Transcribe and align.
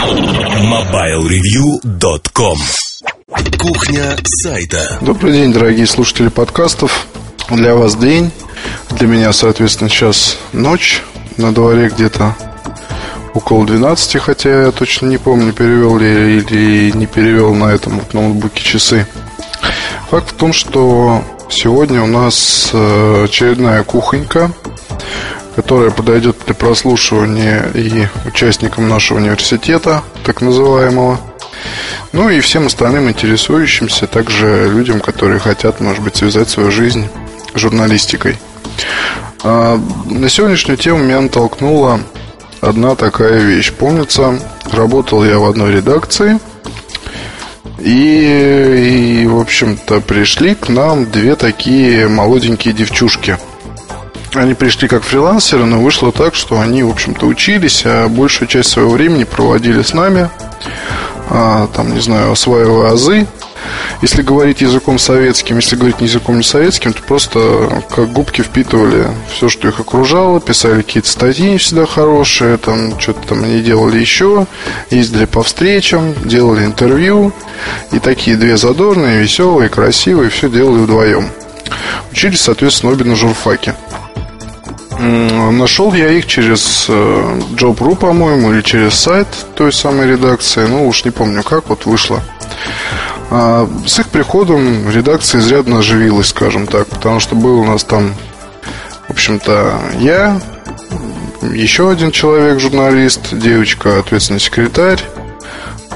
MobileReview.com 0.00 2.58
Кухня 3.58 4.16
сайта. 4.24 4.96
Добрый 5.02 5.34
день, 5.34 5.52
дорогие 5.52 5.86
слушатели 5.86 6.28
подкастов. 6.28 7.06
Для 7.50 7.74
вас 7.74 7.96
день 7.96 8.30
Для 8.92 9.06
меня, 9.06 9.34
соответственно, 9.34 9.90
сейчас 9.90 10.38
ночь. 10.54 11.02
На 11.36 11.52
дворе 11.52 11.90
где-то 11.90 12.34
около 13.34 13.66
12 13.66 14.22
Хотя 14.22 14.62
я 14.64 14.72
точно 14.72 15.04
не 15.06 15.18
помню, 15.18 15.52
перевел 15.52 15.98
ли 15.98 16.38
или 16.38 16.92
не 16.92 17.06
перевел 17.06 17.54
на 17.54 17.66
этом 17.66 17.98
вот 17.98 18.14
ноутбуке 18.14 18.64
часы. 18.64 19.06
Факт 20.10 20.30
в 20.30 20.34
том, 20.34 20.54
что 20.54 21.22
сегодня 21.50 22.02
у 22.02 22.06
нас 22.06 22.70
э, 22.72 23.24
очередная 23.24 23.84
кухонька 23.84 24.50
которая 25.56 25.90
подойдет 25.90 26.36
для 26.46 26.54
прослушивания 26.54 27.70
и 27.74 28.06
участникам 28.26 28.88
нашего 28.88 29.18
университета, 29.18 30.02
так 30.24 30.40
называемого. 30.40 31.18
Ну 32.12 32.28
и 32.28 32.40
всем 32.40 32.66
остальным 32.66 33.08
интересующимся, 33.08 34.06
также 34.06 34.68
людям, 34.68 35.00
которые 35.00 35.38
хотят, 35.38 35.80
может 35.80 36.02
быть, 36.02 36.16
связать 36.16 36.48
свою 36.48 36.70
жизнь 36.70 37.08
журналистикой. 37.54 38.38
А 39.42 39.78
на 40.06 40.28
сегодняшнюю 40.28 40.76
тему 40.76 41.04
меня 41.04 41.20
натолкнула 41.20 42.00
одна 42.60 42.94
такая 42.94 43.40
вещь. 43.40 43.72
Помнится, 43.72 44.38
работал 44.70 45.24
я 45.24 45.38
в 45.38 45.44
одной 45.44 45.72
редакции, 45.72 46.38
и, 47.78 49.22
и 49.22 49.26
в 49.26 49.38
общем-то, 49.38 50.00
пришли 50.00 50.54
к 50.54 50.68
нам 50.68 51.10
две 51.10 51.36
такие 51.36 52.08
молоденькие 52.08 52.74
девчушки– 52.74 53.38
они 54.34 54.54
пришли 54.54 54.88
как 54.88 55.02
фрилансеры, 55.02 55.64
но 55.64 55.80
вышло 55.80 56.12
так, 56.12 56.34
что 56.34 56.60
они, 56.60 56.82
в 56.82 56.90
общем-то, 56.90 57.26
учились, 57.26 57.82
а 57.84 58.08
большую 58.08 58.48
часть 58.48 58.70
своего 58.70 58.90
времени 58.90 59.24
проводили 59.24 59.82
с 59.82 59.92
нами, 59.92 60.30
а, 61.28 61.68
там, 61.68 61.94
не 61.94 62.00
знаю, 62.00 62.32
осваивая 62.32 62.92
азы. 62.92 63.26
Если 64.02 64.22
говорить 64.22 64.62
языком 64.62 64.98
советским, 64.98 65.56
если 65.56 65.76
говорить 65.76 66.00
языком 66.00 66.38
не 66.38 66.42
советским, 66.42 66.92
то 66.94 67.02
просто 67.02 67.82
как 67.90 68.10
губки 68.10 68.40
впитывали 68.40 69.06
все, 69.30 69.48
что 69.48 69.68
их 69.68 69.78
окружало, 69.78 70.40
писали 70.40 70.82
какие-то 70.82 71.08
статьи 71.08 71.50
не 71.50 71.58
всегда 71.58 71.84
хорошие, 71.84 72.56
там 72.56 72.98
что-то 72.98 73.28
там 73.28 73.44
они 73.44 73.60
делали 73.60 73.98
еще, 73.98 74.46
ездили 74.90 75.26
по 75.26 75.42
встречам, 75.42 76.14
делали 76.24 76.64
интервью, 76.64 77.32
и 77.92 77.98
такие 77.98 78.36
две 78.36 78.56
задорные, 78.56 79.20
веселые, 79.20 79.68
красивые, 79.68 80.30
все 80.30 80.48
делали 80.48 80.80
вдвоем. 80.80 81.28
Учились, 82.10 82.40
соответственно, 82.40 82.92
обе 82.92 83.04
на 83.04 83.14
журфаке. 83.14 83.74
Нашел 85.00 85.94
я 85.94 86.10
их 86.10 86.26
через 86.26 86.86
э, 86.88 86.92
Job.ru, 87.52 87.96
по-моему, 87.96 88.52
или 88.52 88.60
через 88.60 88.94
сайт 88.94 89.28
той 89.54 89.72
самой 89.72 90.06
редакции. 90.06 90.66
Ну, 90.66 90.86
уж 90.86 91.06
не 91.06 91.10
помню 91.10 91.42
как, 91.42 91.70
вот 91.70 91.86
вышло. 91.86 92.22
А 93.30 93.66
с 93.86 93.98
их 93.98 94.08
приходом 94.08 94.90
редакция 94.90 95.40
изрядно 95.40 95.78
оживилась, 95.78 96.28
скажем 96.28 96.66
так, 96.66 96.86
потому 96.88 97.18
что 97.18 97.34
был 97.34 97.60
у 97.60 97.64
нас 97.64 97.82
там, 97.82 98.14
в 99.08 99.12
общем-то, 99.12 99.80
я, 100.00 100.38
еще 101.50 101.90
один 101.90 102.10
человек, 102.10 102.60
журналист, 102.60 103.32
девочка, 103.32 104.00
ответственный 104.00 104.40
секретарь, 104.40 105.02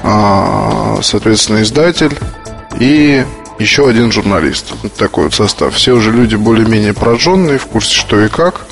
а, 0.01 0.97
соответственно, 1.03 1.61
издатель 1.61 2.17
и 2.79 3.23
еще 3.59 3.87
один 3.87 4.11
журналист. 4.11 4.73
Вот 4.81 4.93
такой 4.93 5.25
вот 5.25 5.33
состав. 5.33 5.75
Все 5.75 5.93
уже 5.93 6.11
люди 6.11 6.35
более-менее 6.35 6.93
прожженные, 6.93 7.59
в 7.59 7.67
курсе 7.67 7.93
что 7.93 8.19
и 8.19 8.29
как. 8.29 8.65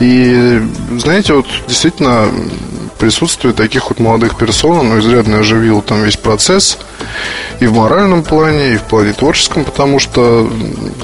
И, 0.00 0.60
знаете, 0.98 1.34
вот 1.34 1.46
действительно 1.66 2.28
присутствие 2.98 3.52
таких 3.52 3.90
вот 3.90 4.00
молодых 4.00 4.36
персон, 4.36 4.88
ну, 4.88 4.98
изрядно 4.98 5.40
оживило 5.40 5.82
там 5.82 6.02
весь 6.02 6.16
процесс 6.16 6.78
и 7.60 7.66
в 7.66 7.74
моральном 7.74 8.22
плане, 8.22 8.74
и 8.74 8.76
в 8.76 8.82
плане 8.82 9.12
творческом, 9.12 9.64
потому 9.64 9.98
что, 9.98 10.50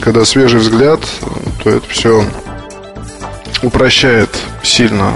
когда 0.01 0.25
свежий 0.25 0.61
взгляд, 0.61 1.01
то 1.63 1.71
это 1.71 1.89
все 1.89 2.25
упрощает 3.63 4.31
сильно 4.63 5.15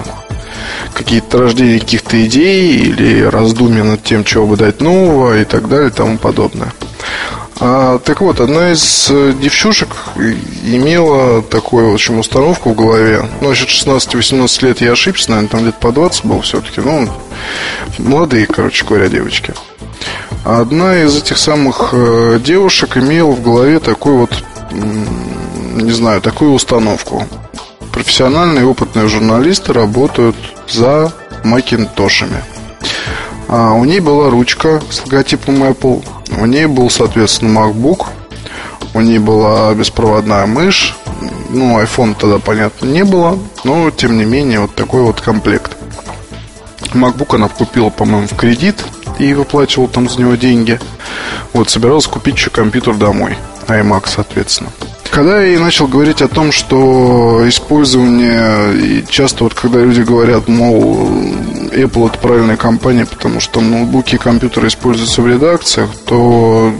какие-то 0.93 1.39
рождения 1.39 1.81
каких-то 1.81 2.25
идей 2.25 2.77
или 2.77 3.23
раздумья 3.23 3.83
над 3.83 4.03
тем, 4.03 4.25
чего 4.25 4.47
бы 4.47 4.57
дать 4.57 4.81
нового 4.81 5.39
и 5.39 5.45
так 5.45 5.69
далее 5.69 5.89
и 5.89 5.93
тому 5.93 6.19
подобное. 6.19 6.73
А, 7.67 7.99
так 7.99 8.21
вот, 8.21 8.41
одна 8.41 8.73
из 8.73 9.09
э, 9.09 9.33
девчушек 9.41 9.89
имела 10.17 11.41
такую, 11.41 11.93
в 11.93 11.95
общем, 11.95 12.19
установку 12.19 12.69
в 12.69 12.75
голове. 12.75 13.27
Ну, 13.41 13.49
насчет 13.49 13.71
16-18 13.71 14.67
лет 14.67 14.83
я 14.83 14.93
ошибся, 14.93 15.31
наверное, 15.31 15.49
там 15.49 15.63
где-то 15.63 15.79
по 15.79 15.91
20 15.91 16.27
был 16.27 16.43
все-таки. 16.43 16.83
Ну, 16.83 17.09
молодые, 17.97 18.47
короче 18.47 18.85
говоря, 18.85 19.09
девочки. 19.09 19.55
Одна 20.45 21.05
из 21.05 21.17
этих 21.17 21.39
самых 21.39 21.95
э, 21.95 22.39
девушек 22.45 22.99
имела 22.99 23.31
в 23.31 23.41
голове 23.41 23.79
такую 23.79 24.19
вот, 24.19 24.45
не 24.71 25.93
знаю, 25.93 26.21
такую 26.21 26.53
установку. 26.53 27.27
Профессиональные 27.93 28.67
опытные 28.67 29.09
журналисты 29.09 29.73
работают 29.73 30.37
за 30.69 31.15
макинтошами. 31.45 32.45
А 33.49 33.73
у 33.73 33.85
ней 33.85 34.01
была 34.01 34.31
ручка 34.31 34.83
с 34.91 35.05
логотипом 35.05 35.63
Apple 35.63 36.05
у 36.41 36.47
ней 36.47 36.67
был, 36.67 36.91
соответственно, 36.91 37.59
MacBook, 37.59 38.07
у 38.93 39.01
ней 39.01 39.19
была 39.19 39.73
беспроводная 39.75 40.47
мышь, 40.47 40.97
ну, 41.51 41.81
iPhone 41.81 42.17
тогда, 42.19 42.39
понятно, 42.39 42.87
не 42.87 43.05
было, 43.05 43.39
но, 43.63 43.91
тем 43.91 44.17
не 44.19 44.25
менее, 44.25 44.61
вот 44.61 44.75
такой 44.75 45.03
вот 45.03 45.21
комплект. 45.21 45.73
MacBook 46.93 47.35
она 47.37 47.49
купила, 47.49 47.91
по-моему, 47.91 48.27
в 48.27 48.37
кредит 48.37 48.85
и 49.19 49.33
выплачивала 49.35 49.89
там 49.89 50.09
за 50.09 50.21
него 50.21 50.35
деньги. 50.35 50.81
Вот, 51.53 51.71
собиралась 51.71 52.07
купить 52.07 52.35
еще 52.35 52.51
компьютер 52.51 52.95
домой, 52.95 53.37
iMac, 53.69 54.05
соответственно. 54.07 54.71
Когда 55.11 55.41
я 55.41 55.47
ей 55.47 55.59
начал 55.59 55.87
говорить 55.87 56.23
о 56.23 56.29
том, 56.29 56.51
что 56.51 57.49
использование, 57.49 58.75
и 58.75 59.05
часто 59.09 59.45
вот 59.45 59.55
когда 59.55 59.79
люди 59.79 60.01
говорят, 60.01 60.49
мол, 60.49 61.09
Apple 61.75 62.09
это 62.09 62.19
правильная 62.19 62.57
компания, 62.57 63.07
потому 63.07 63.41
что 63.41 63.61
ноутбуки 63.61 64.15
и 64.15 64.19
компьютеры 64.19 64.69
используются 64.69 65.23
в 65.23 65.29
редакциях, 65.29 65.91
то 66.07 66.73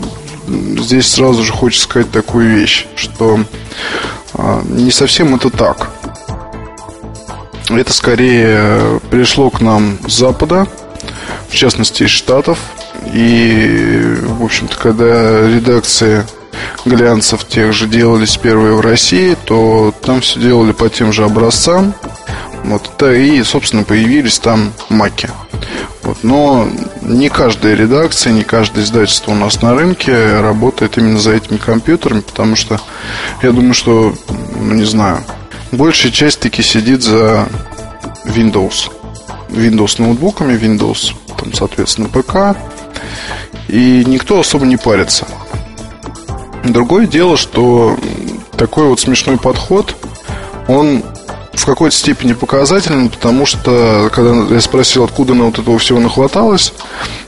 здесь 0.47 1.07
сразу 1.07 1.43
же 1.43 1.51
хочется 1.51 1.83
сказать 1.83 2.11
такую 2.11 2.49
вещь, 2.49 2.87
что 2.95 3.39
а, 4.33 4.61
не 4.63 4.91
совсем 4.91 5.35
это 5.35 5.49
так. 5.49 5.89
Это 7.69 7.91
скорее 7.91 8.99
пришло 9.09 9.49
к 9.49 9.59
нам 9.59 9.97
с 10.07 10.13
Запада, 10.13 10.67
в 11.49 11.55
частности 11.55 12.03
из 12.03 12.11
Штатов. 12.11 12.59
И, 13.13 14.17
в 14.21 14.43
общем-то, 14.43 14.77
когда 14.77 15.47
редакции 15.47 16.23
глянцев 16.85 17.45
тех 17.45 17.73
же 17.73 17.87
делались 17.87 18.37
первые 18.37 18.75
в 18.75 18.81
России, 18.81 19.35
то 19.45 19.93
там 20.01 20.21
все 20.21 20.39
делали 20.39 20.71
по 20.71 20.89
тем 20.89 21.11
же 21.11 21.23
образцам. 21.23 21.93
Вот, 22.65 23.03
и, 23.03 23.43
собственно, 23.43 23.83
появились 23.83 24.39
там 24.39 24.73
маки. 24.89 25.29
Вот, 26.01 26.17
но 26.23 26.67
не 27.01 27.29
каждая 27.29 27.75
редакция, 27.75 28.33
не 28.33 28.43
каждое 28.43 28.83
издательство 28.83 29.31
у 29.31 29.35
нас 29.35 29.61
на 29.61 29.75
рынке 29.75 30.39
работает 30.39 30.97
именно 30.97 31.19
за 31.19 31.33
этими 31.33 31.57
компьютерами, 31.57 32.21
потому 32.21 32.55
что 32.55 32.79
я 33.43 33.51
думаю, 33.51 33.73
что, 33.73 34.15
ну, 34.59 34.73
не 34.73 34.83
знаю, 34.85 35.23
большая 35.71 36.11
часть 36.11 36.39
таки 36.39 36.63
сидит 36.63 37.03
за 37.03 37.47
Windows. 38.25 38.91
Windows 39.49 40.01
ноутбуками, 40.01 40.57
Windows, 40.57 41.13
там, 41.37 41.53
соответственно, 41.53 42.09
ПК. 42.09 42.57
И 43.67 44.03
никто 44.05 44.39
особо 44.39 44.65
не 44.65 44.77
парится. 44.77 45.27
Другое 46.63 47.05
дело, 47.05 47.37
что 47.37 47.97
такой 48.57 48.87
вот 48.87 48.99
смешной 48.99 49.37
подход, 49.37 49.95
он 50.67 51.03
в 51.59 51.65
какой-то 51.65 51.95
степени 51.95 52.33
показательным, 52.33 53.09
потому 53.09 53.45
что, 53.45 54.09
когда 54.13 54.53
я 54.53 54.61
спросил, 54.61 55.03
откуда 55.03 55.33
на 55.33 55.45
вот 55.45 55.59
этого 55.59 55.77
всего 55.79 55.99
нахваталось, 55.99 56.73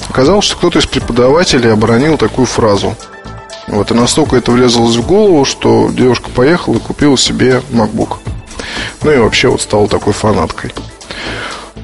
оказалось, 0.10 0.46
что 0.46 0.58
кто-то 0.58 0.80
из 0.80 0.86
преподавателей 0.86 1.72
оборонил 1.72 2.18
такую 2.18 2.46
фразу. 2.46 2.96
Вот, 3.68 3.92
и 3.92 3.94
настолько 3.94 4.38
это 4.38 4.52
влезлось 4.52 4.96
в 4.96 5.06
голову, 5.06 5.44
что 5.44 5.90
девушка 5.92 6.30
поехала 6.30 6.76
и 6.76 6.80
купила 6.80 7.18
себе 7.18 7.62
MacBook. 7.72 8.18
Ну 9.04 9.12
и 9.12 9.18
вообще 9.18 9.50
вот 9.50 9.62
стала 9.62 9.88
такой 9.88 10.14
фанаткой. 10.14 10.74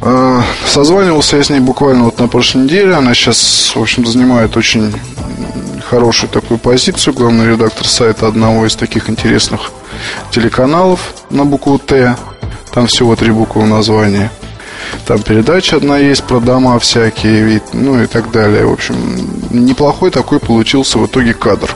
А, 0.01 0.43
созванивался 0.65 1.37
я 1.37 1.43
с 1.43 1.49
ней 1.49 1.59
буквально 1.59 2.05
вот 2.05 2.19
на 2.19 2.27
прошлой 2.27 2.63
неделе. 2.63 2.93
Она 2.93 3.13
сейчас, 3.13 3.71
в 3.75 3.81
общем-то, 3.81 4.09
занимает 4.09 4.57
очень 4.57 4.93
хорошую 5.89 6.29
такую 6.29 6.57
позицию. 6.57 7.13
Главный 7.13 7.47
редактор 7.47 7.87
сайта 7.87 8.27
одного 8.27 8.65
из 8.65 8.75
таких 8.75 9.09
интересных 9.09 9.71
телеканалов 10.31 11.13
на 11.29 11.45
букву 11.45 11.79
Т. 11.79 12.17
Там 12.73 12.87
всего 12.87 13.15
три 13.15 13.31
буквы 13.31 13.63
в 13.63 13.67
названии. 13.67 14.29
Там 15.05 15.21
передача 15.21 15.77
одна 15.77 15.97
есть 15.97 16.23
про 16.23 16.39
дома 16.39 16.79
всякие, 16.79 17.61
ну 17.73 18.01
и 18.01 18.07
так 18.07 18.31
далее. 18.31 18.65
В 18.65 18.73
общем, 18.73 18.95
неплохой 19.51 20.11
такой 20.11 20.39
получился 20.39 20.97
в 20.97 21.05
итоге 21.05 21.33
кадр. 21.33 21.75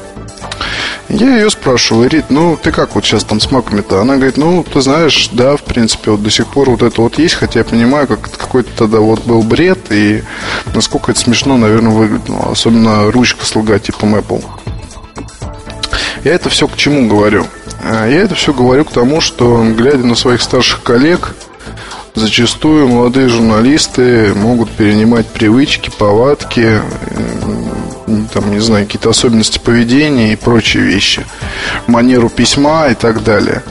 Я 1.09 1.37
ее 1.37 1.49
спрашиваю, 1.49 2.09
Рит, 2.09 2.25
ну 2.29 2.57
ты 2.61 2.71
как 2.71 2.95
вот 2.95 3.05
сейчас 3.05 3.23
там 3.23 3.39
с 3.39 3.49
маками-то? 3.49 4.01
Она 4.01 4.15
говорит, 4.15 4.35
ну 4.35 4.63
ты 4.63 4.81
знаешь, 4.81 5.29
да, 5.31 5.55
в 5.55 5.63
принципе, 5.63 6.11
вот 6.11 6.21
до 6.21 6.29
сих 6.29 6.47
пор 6.47 6.69
вот 6.69 6.83
это 6.83 7.01
вот 7.01 7.17
есть, 7.17 7.35
хотя 7.35 7.59
я 7.59 7.65
понимаю, 7.65 8.07
как 8.07 8.29
какой-то 8.29 8.69
тогда 8.75 8.99
вот 8.99 9.23
был 9.23 9.41
бред 9.41 9.79
и 9.89 10.23
насколько 10.73 11.11
это 11.11 11.19
смешно, 11.19 11.55
наверное, 11.57 11.93
выглядело. 11.93 12.51
Особенно 12.51 13.09
ручка 13.09 13.45
с 13.45 13.55
логотипом 13.55 14.15
Apple. 14.15 14.43
Я 16.25 16.33
это 16.33 16.49
все 16.49 16.67
к 16.67 16.75
чему 16.75 17.07
говорю? 17.07 17.45
А, 17.89 18.05
я 18.05 18.21
это 18.21 18.35
все 18.35 18.53
говорю 18.53 18.83
к 18.83 18.91
тому, 18.91 19.21
что, 19.21 19.63
глядя 19.75 20.05
на 20.05 20.15
своих 20.15 20.41
старших 20.41 20.83
коллег, 20.83 21.33
зачастую 22.15 22.87
молодые 22.89 23.29
журналисты 23.29 24.33
могут 24.33 24.69
перенимать 24.71 25.25
привычки, 25.27 25.89
повадки, 25.97 26.81
там, 28.33 28.51
не 28.51 28.59
знаю, 28.59 28.85
какие-то 28.85 29.09
особенности 29.09 29.59
поведения 29.59 30.33
и 30.33 30.35
прочие 30.35 30.83
вещи, 30.83 31.25
манеру 31.87 32.29
письма 32.29 32.87
и 32.89 32.93
так 32.93 33.23
далее. 33.23 33.63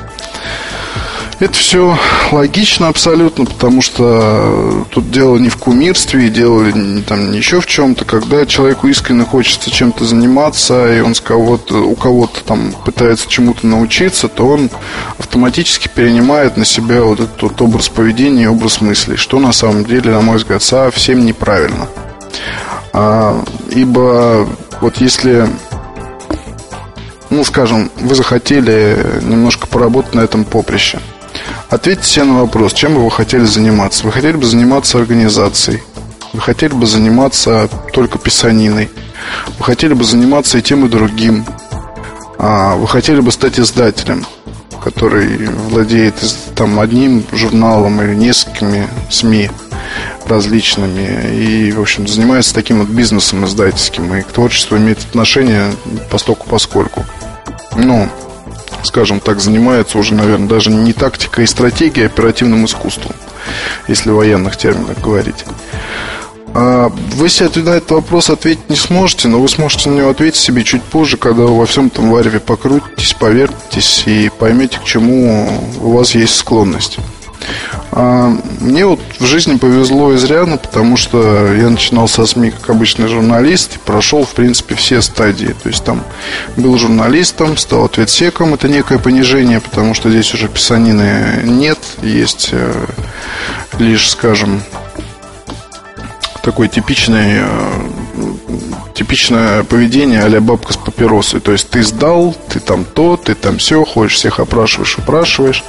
Это 1.39 1.53
все 1.53 1.99
логично 2.33 2.89
абсолютно, 2.89 3.45
потому 3.45 3.83
что 3.83 4.87
тут 4.91 5.11
дело 5.11 5.37
не 5.37 5.51
в 5.51 5.59
кумирстве, 5.59 6.31
дело 6.31 6.65
не, 6.71 7.03
там, 7.03 7.31
не 7.31 7.39
еще 7.39 7.61
в 7.61 7.67
чем-то. 7.67 8.07
Когда 8.07 8.47
человеку 8.47 8.89
искренне 8.89 9.25
хочется 9.25 9.71
чем-то 9.71 10.07
заниматься, 10.07 10.95
и 10.95 11.01
он 11.01 11.15
с 11.15 11.21
кого-то, 11.21 11.83
у 11.83 11.95
кого-то 11.95 12.43
там 12.43 12.73
пытается 12.87 13.29
чему-то 13.29 13.67
научиться, 13.67 14.29
то 14.29 14.49
он 14.49 14.71
автоматически 15.19 15.89
перенимает 15.95 16.57
на 16.57 16.65
себя 16.65 17.03
вот 17.03 17.21
этот 17.21 17.43
вот 17.43 17.61
образ 17.61 17.91
поведения 17.91 18.45
и 18.45 18.47
образ 18.47 18.81
мыслей, 18.81 19.17
что 19.17 19.39
на 19.39 19.53
самом 19.53 19.85
деле, 19.85 20.13
на 20.13 20.23
мой 20.23 20.39
взгляд, 20.39 20.63
совсем 20.63 21.27
неправильно. 21.27 21.87
А, 22.95 23.45
ибо 23.71 24.49
вот 24.81 25.03
если 25.03 25.47
ну, 27.29 27.45
скажем, 27.45 27.91
вы 27.97 28.15
захотели 28.15 29.21
немножко 29.21 29.67
поработать 29.67 30.15
на 30.15 30.21
этом 30.21 30.45
поприще. 30.45 30.99
Ответьте 31.69 32.05
себе 32.05 32.25
на 32.27 32.41
вопрос, 32.41 32.73
чем 32.73 32.95
бы 32.95 33.05
вы 33.05 33.11
хотели 33.11 33.45
заниматься. 33.45 34.05
Вы 34.05 34.13
хотели 34.13 34.37
бы 34.37 34.47
заниматься 34.47 34.99
организацией. 34.99 35.83
Вы 36.33 36.41
хотели 36.41 36.73
бы 36.73 36.87
заниматься 36.87 37.69
только 37.93 38.19
писаниной. 38.19 38.89
Вы 39.59 39.65
хотели 39.65 39.93
бы 39.93 40.05
заниматься 40.05 40.59
и 40.59 40.63
тем, 40.63 40.87
и 40.87 40.89
другим. 40.89 41.45
А 42.39 42.77
вы 42.77 42.87
хотели 42.87 43.21
бы 43.21 43.33
стать 43.33 43.59
издателем, 43.59 44.25
который 44.85 45.49
владеет 45.49 46.15
там 46.55 46.79
одним 46.79 47.25
журналом 47.33 48.01
или 48.01 48.15
несколькими 48.15 48.87
СМИ 49.11 49.51
различными 50.27 51.35
и, 51.35 51.73
в 51.73 51.81
общем, 51.81 52.07
занимается 52.07 52.55
таким 52.55 52.81
вот 52.81 52.89
бизнесом 52.89 53.45
издательским 53.45 54.15
и 54.15 54.23
к 54.23 54.27
творчеству 54.27 54.77
имеет 54.77 54.99
отношение 54.99 55.73
постоку 56.11 56.47
поскольку. 56.49 57.05
Ну, 57.77 58.09
скажем 58.83 59.21
так, 59.21 59.41
занимается 59.41 59.99
уже, 59.99 60.15
наверное, 60.15 60.49
даже 60.49 60.71
не 60.71 60.93
тактикой 60.93 61.45
и 61.45 61.47
стратегией, 61.47 62.07
а 62.07 62.09
оперативным 62.09 62.65
искусством, 62.65 63.15
если 63.89 64.11
в 64.11 64.17
военных 64.17 64.57
терминах 64.57 64.99
говорить. 65.01 65.45
А 66.59 66.91
вы 67.15 67.29
себе 67.29 67.51
на 67.63 67.71
этот 67.71 67.91
вопрос 67.91 68.31
ответить 68.31 68.71
не 68.71 68.77
сможете, 68.77 69.29
но 69.29 69.41
вы 69.41 69.49
сможете 69.49 69.91
на 69.91 69.97
него 69.97 70.11
ответить 70.11 70.41
себе 70.41 70.65
чуть 70.65 70.83
позже, 70.83 71.19
когда 71.19 71.43
вы 71.43 71.59
во 71.59 71.67
всем 71.67 71.89
этом 71.89 72.11
вареве 72.11 72.41
покрутитесь, 72.41 73.13
повертитесь 73.13 74.05
и 74.07 74.31
поймете, 74.39 74.79
к 74.79 74.85
чему 74.85 75.49
у 75.83 75.91
вас 75.91 76.15
есть 76.15 76.35
склонность. 76.35 76.99
А, 77.93 78.33
мне 78.61 78.87
вот 78.87 79.01
в 79.19 79.25
жизни 79.25 79.57
повезло 79.57 80.15
изрядно, 80.15 80.57
потому 80.57 80.97
что 80.97 81.53
я 81.55 81.69
начинал 81.69 82.09
со 82.09 82.27
СМИ 82.27 82.51
как 82.51 82.71
обычный 82.71 83.09
журналист 83.09 83.77
и 83.77 83.79
прошел, 83.79 84.25
в 84.25 84.35
принципе, 84.35 84.75
все 84.75 85.03
стадии. 85.03 85.55
То 85.63 85.69
есть 85.69 85.85
там 85.85 86.03
был 86.57 86.77
журналистом, 86.79 87.57
стал 87.57 87.85
ответсеком, 87.85 88.55
это 88.55 88.69
некое 88.69 88.99
понижение, 88.99 89.61
потому 89.61 89.95
что 89.95 90.11
здесь 90.11 90.33
уже 90.35 90.49
писанины 90.49 91.43
нет, 91.45 91.79
есть 92.03 92.51
э, 92.53 92.87
лишь, 93.79 94.11
скажем, 94.11 94.63
такой 96.43 96.69
типичный 96.69 97.39
э, 97.39 97.47
типичное 98.97 99.63
поведение 99.63 100.23
а 100.23 100.41
бабка 100.41 100.73
с 100.73 100.77
папиросой. 100.77 101.41
То 101.41 101.53
есть 101.53 101.69
ты 101.69 101.83
сдал, 101.83 102.35
ты 102.49 102.61
там 102.61 102.85
то, 102.85 103.17
ты 103.17 103.35
там 103.35 103.59
все, 103.59 103.85
ходишь, 103.85 104.15
всех 104.15 104.41
опрашиваешь, 104.41 104.99
упрашиваешь. 104.99 105.65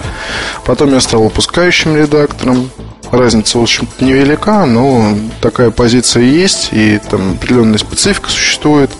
Потом 0.65 0.93
я 0.93 1.01
стал 1.01 1.23
выпускающим 1.23 1.95
редактором. 1.95 2.69
Разница, 3.09 3.57
в 3.57 3.61
общем 3.61 3.87
невелика, 4.01 4.65
но 4.65 5.17
такая 5.39 5.71
позиция 5.71 6.23
есть, 6.23 6.69
и 6.73 6.99
там 7.09 7.35
определенная 7.35 7.77
специфика 7.77 8.29
существует. 8.29 8.91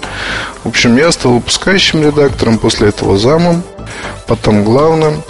В 0.63 0.69
общем, 0.69 0.95
я 0.95 1.11
стал 1.11 1.33
выпускающим 1.33 2.03
редактором, 2.03 2.57
после 2.57 2.87
этого 2.87 3.17
замом, 3.17 3.63
потом 4.25 4.63
главным. 4.63 5.21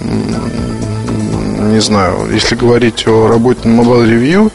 Не 0.00 1.80
знаю, 1.80 2.28
если 2.30 2.56
говорить 2.56 3.06
о 3.08 3.26
работе 3.26 3.66
на 3.66 3.80
Mobile 3.80 4.06
Review, 4.06 4.52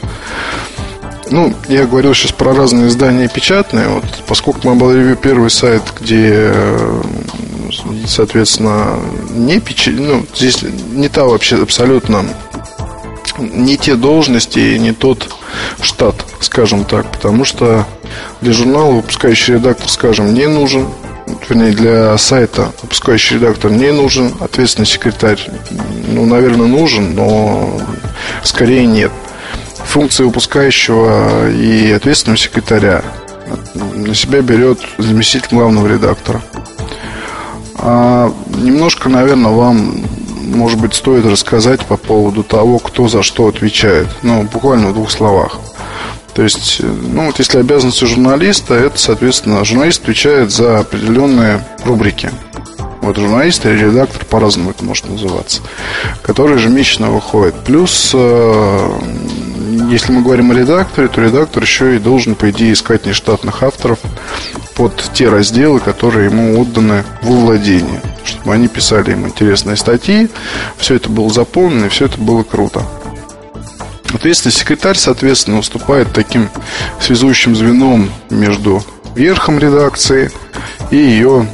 ну, 1.31 1.53
я 1.69 1.85
говорил 1.85 2.13
сейчас 2.13 2.33
про 2.33 2.53
разные 2.53 2.87
издания 2.87 3.27
печатные. 3.27 3.87
Вот, 3.87 4.03
поскольку 4.27 4.67
Mobile 4.67 4.95
Review 4.95 5.15
первый 5.15 5.49
сайт, 5.49 5.81
где, 5.99 6.53
соответственно, 8.05 8.99
не 9.29 9.59
печ... 9.59 9.87
ну, 9.87 10.25
здесь 10.35 10.63
не 10.91 11.07
та 11.07 11.23
вообще 11.25 11.61
абсолютно 11.61 12.25
не 13.39 13.77
те 13.77 13.95
должности 13.95 14.59
и 14.59 14.79
не 14.79 14.91
тот 14.91 15.33
штат, 15.81 16.15
скажем 16.41 16.83
так, 16.83 17.09
потому 17.09 17.45
что 17.45 17.85
для 18.41 18.51
журнала 18.51 18.91
выпускающий 18.91 19.55
редактор, 19.55 19.89
скажем, 19.89 20.33
не 20.33 20.47
нужен, 20.47 20.87
вернее, 21.47 21.71
для 21.71 22.17
сайта 22.17 22.71
выпускающий 22.81 23.37
редактор 23.37 23.71
не 23.71 23.91
нужен, 23.91 24.33
ответственный 24.41 24.85
секретарь, 24.85 25.39
ну, 26.09 26.25
наверное, 26.25 26.67
нужен, 26.67 27.15
но 27.15 27.79
скорее 28.43 28.85
нет 28.85 29.11
функции 29.91 30.23
выпускающего 30.23 31.51
и 31.51 31.91
ответственного 31.91 32.37
секретаря 32.37 33.03
на 33.93 34.15
себя 34.15 34.41
берет 34.41 34.79
заместитель 34.97 35.49
главного 35.51 35.85
редактора. 35.87 36.41
А 37.75 38.33
немножко, 38.55 39.09
наверное, 39.09 39.51
вам, 39.51 40.05
может 40.45 40.79
быть, 40.79 40.93
стоит 40.93 41.25
рассказать 41.25 41.85
по 41.85 41.97
поводу 41.97 42.43
того, 42.43 42.79
кто 42.79 43.09
за 43.09 43.21
что 43.21 43.47
отвечает. 43.47 44.07
Ну, 44.23 44.43
буквально 44.43 44.87
в 44.87 44.93
двух 44.93 45.11
словах. 45.11 45.59
То 46.35 46.43
есть, 46.43 46.79
ну 46.81 47.25
вот 47.25 47.39
если 47.39 47.59
обязанности 47.59 48.05
журналиста, 48.05 48.75
это, 48.75 48.97
соответственно, 48.97 49.65
журналист 49.65 50.03
отвечает 50.03 50.51
за 50.51 50.79
определенные 50.79 51.65
рубрики. 51.83 52.31
Вот 53.01 53.17
журналист 53.17 53.65
или 53.65 53.85
редактор, 53.85 54.23
по-разному 54.25 54.69
это 54.69 54.85
может 54.85 55.09
называться, 55.09 55.61
который 56.21 56.57
ежемесячно 56.57 57.09
выходит. 57.09 57.55
Плюс 57.65 58.11
э, 58.13 58.89
если 59.91 60.13
мы 60.13 60.21
говорим 60.21 60.51
о 60.51 60.53
редакторе, 60.53 61.09
то 61.09 61.21
редактор 61.21 61.63
еще 61.63 61.97
и 61.97 61.99
должен, 61.99 62.35
по 62.35 62.49
идее, 62.49 62.71
искать 62.71 63.05
нештатных 63.05 63.61
авторов 63.61 63.99
под 64.73 64.95
те 65.13 65.27
разделы, 65.27 65.81
которые 65.81 66.27
ему 66.29 66.59
отданы 66.61 67.03
в 67.21 67.27
владение, 67.27 68.01
чтобы 68.23 68.53
они 68.53 68.69
писали 68.69 69.11
ему 69.11 69.27
интересные 69.27 69.75
статьи, 69.75 70.29
все 70.77 70.95
это 70.95 71.09
было 71.09 71.29
заполнено, 71.29 71.85
и 71.85 71.89
все 71.89 72.05
это 72.05 72.17
было 72.19 72.43
круто. 72.43 72.85
Ответственный 74.13 74.53
секретарь, 74.53 74.97
соответственно, 74.97 75.57
выступает 75.57 76.13
таким 76.13 76.49
связующим 77.01 77.53
звеном 77.53 78.09
между 78.29 78.81
верхом 79.13 79.59
редакции 79.59 80.31
и 80.89 80.95
ее, 80.95 81.47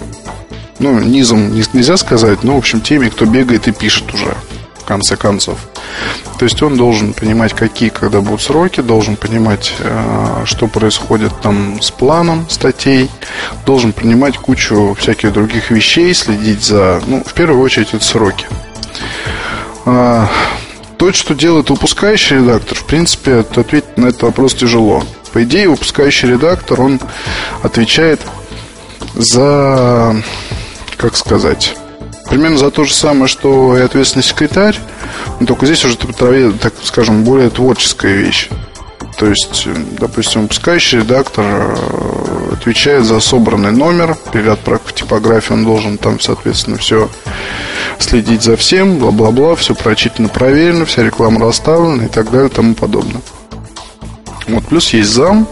ну, 0.77 0.99
низом 0.99 1.55
нельзя 1.55 1.97
сказать, 1.97 2.43
но, 2.43 2.53
в 2.53 2.57
общем, 2.59 2.81
теми, 2.81 3.09
кто 3.09 3.25
бегает 3.25 3.67
и 3.67 3.71
пишет 3.71 4.13
уже, 4.13 4.35
в 4.75 4.85
конце 4.85 5.15
концов. 5.15 5.57
То 6.37 6.45
есть 6.45 6.61
он 6.61 6.77
должен 6.77 7.13
понимать, 7.13 7.53
какие, 7.53 7.89
когда 7.89 8.21
будут 8.21 8.41
сроки, 8.41 8.81
должен 8.81 9.15
понимать, 9.15 9.73
э, 9.79 10.43
что 10.45 10.67
происходит 10.67 11.31
там 11.41 11.81
с 11.81 11.89
планом 11.89 12.47
статей, 12.49 13.09
должен 13.65 13.91
принимать 13.91 14.37
кучу 14.37 14.95
всяких 14.99 15.33
других 15.33 15.71
вещей, 15.71 16.13
следить 16.13 16.63
за, 16.63 17.01
ну, 17.07 17.23
в 17.25 17.33
первую 17.33 17.61
очередь, 17.61 17.93
это 17.93 18.03
сроки. 18.03 18.45
А, 19.85 20.29
то, 20.97 21.11
что 21.13 21.33
делает 21.33 21.71
выпускающий 21.71 22.37
редактор, 22.37 22.77
в 22.77 22.85
принципе, 22.85 23.37
ответить 23.39 23.97
на 23.97 24.07
этот 24.07 24.23
вопрос 24.23 24.53
тяжело. 24.53 25.03
По 25.33 25.43
идее, 25.43 25.69
выпускающий 25.69 26.29
редактор, 26.29 26.81
он 26.81 26.99
отвечает 27.63 28.21
за, 29.15 30.15
как 30.97 31.15
сказать, 31.15 31.75
примерно 32.29 32.57
за 32.57 32.69
то 32.69 32.83
же 32.83 32.93
самое, 32.93 33.27
что 33.27 33.77
и 33.77 33.81
ответственный 33.81 34.23
секретарь, 34.23 34.77
только 35.45 35.65
здесь 35.65 35.85
уже 35.85 35.97
так 35.97 36.73
скажем, 36.83 37.23
более 37.23 37.49
творческая 37.49 38.13
вещь. 38.13 38.49
То 39.17 39.27
есть, 39.27 39.67
допустим, 39.99 40.43
выпускающий 40.43 40.99
редактор 40.99 41.45
э, 41.45 42.53
отвечает 42.53 43.03
за 43.03 43.19
собранный 43.19 43.71
номер, 43.71 44.15
перед 44.31 44.47
отправкой 44.47 44.91
в 44.91 44.95
типографию 44.95 45.57
он 45.57 45.65
должен 45.65 45.97
там, 45.97 46.19
соответственно, 46.19 46.77
все 46.77 47.09
следить 47.97 48.43
за 48.43 48.55
всем, 48.57 48.99
бла-бла-бла, 48.99 49.55
все 49.55 49.73
прочитано, 49.73 50.29
проверено, 50.29 50.85
вся 50.85 51.03
реклама 51.03 51.39
расставлена 51.39 52.05
и 52.05 52.07
так 52.07 52.29
далее 52.29 52.49
и 52.49 52.53
тому 52.53 52.75
подобное. 52.75 53.21
Вот, 54.47 54.65
плюс 54.65 54.93
есть 54.93 55.09
зам, 55.09 55.47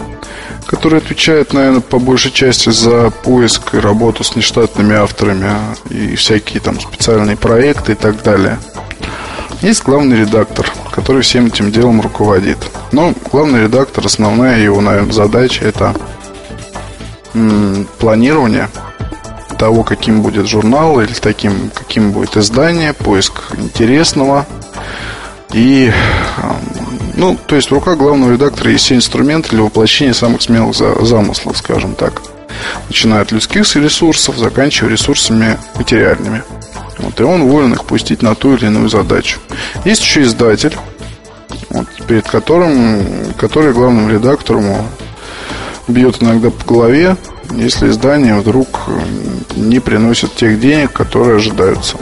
который 0.68 1.00
отвечает, 1.00 1.54
наверное, 1.54 1.82
по 1.82 1.98
большей 1.98 2.32
части 2.32 2.70
за 2.70 3.10
поиск 3.10 3.74
и 3.74 3.80
работу 3.80 4.24
с 4.24 4.36
нештатными 4.36 4.96
авторами 4.96 5.50
и 5.90 6.16
всякие 6.16 6.62
там 6.62 6.80
специальные 6.80 7.36
проекты 7.36 7.94
и 7.94 7.96
так 7.96 8.22
далее. 8.22 8.60
Есть 9.62 9.84
главный 9.84 10.18
редактор, 10.18 10.72
который 10.92 11.22
всем 11.22 11.48
этим 11.48 11.72
делом 11.72 12.02
руководит. 12.02 12.58
Но 12.92 13.14
главный 13.32 13.64
редактор, 13.64 14.06
основная 14.06 14.60
его, 14.60 14.82
наверное, 14.82 15.12
задача 15.14 15.66
это 15.66 15.96
м- 17.34 17.88
планирование 18.00 18.70
того, 19.58 19.84
каким 19.84 20.22
будет 20.22 20.48
журнал 20.48 21.00
или 21.00 21.14
таким, 21.14 21.72
каким 21.74 22.12
будет 22.12 22.36
издание, 22.38 22.94
поиск 22.94 23.54
интересного 23.58 24.46
и 25.54 25.92
ну, 27.16 27.38
то 27.48 27.56
есть 27.56 27.70
в 27.70 27.74
руках 27.74 27.98
главного 27.98 28.34
редактора 28.34 28.72
есть 28.72 28.84
все 28.84 28.96
инструменты 28.96 29.52
для 29.52 29.62
воплощения 29.64 30.14
самых 30.14 30.42
смелых 30.42 30.76
замыслов, 30.76 31.58
скажем 31.58 31.96
так. 31.96 32.22
Начиная 32.90 33.22
от 33.22 33.32
людских 33.32 33.74
ресурсов, 33.78 34.38
заканчивая 34.38 34.92
ресурсами 34.92 35.58
материальными. 35.76 36.44
Вот, 36.98 37.20
и 37.20 37.24
он 37.24 37.44
волен 37.44 37.74
их 37.74 37.86
пустить 37.86 38.22
на 38.22 38.36
ту 38.36 38.56
или 38.56 38.68
иную 38.68 38.90
задачу. 38.90 39.40
Есть 39.84 40.02
еще 40.02 40.24
издатель, 40.24 40.78
вот, 41.70 41.88
перед 42.08 42.28
которым, 42.28 43.34
который 43.38 43.74
главному 43.74 44.10
редактору 44.10 44.64
бьет 45.88 46.24
иногда 46.24 46.50
по 46.50 46.66
голове, 46.66 47.18
если 47.52 47.90
издание 47.90 48.36
вдруг 48.36 48.90
не 49.56 49.80
приносит 49.80 50.36
тех 50.36 50.60
денег, 50.60 50.94
которые 50.94 51.38
ожидаются. 51.38 51.98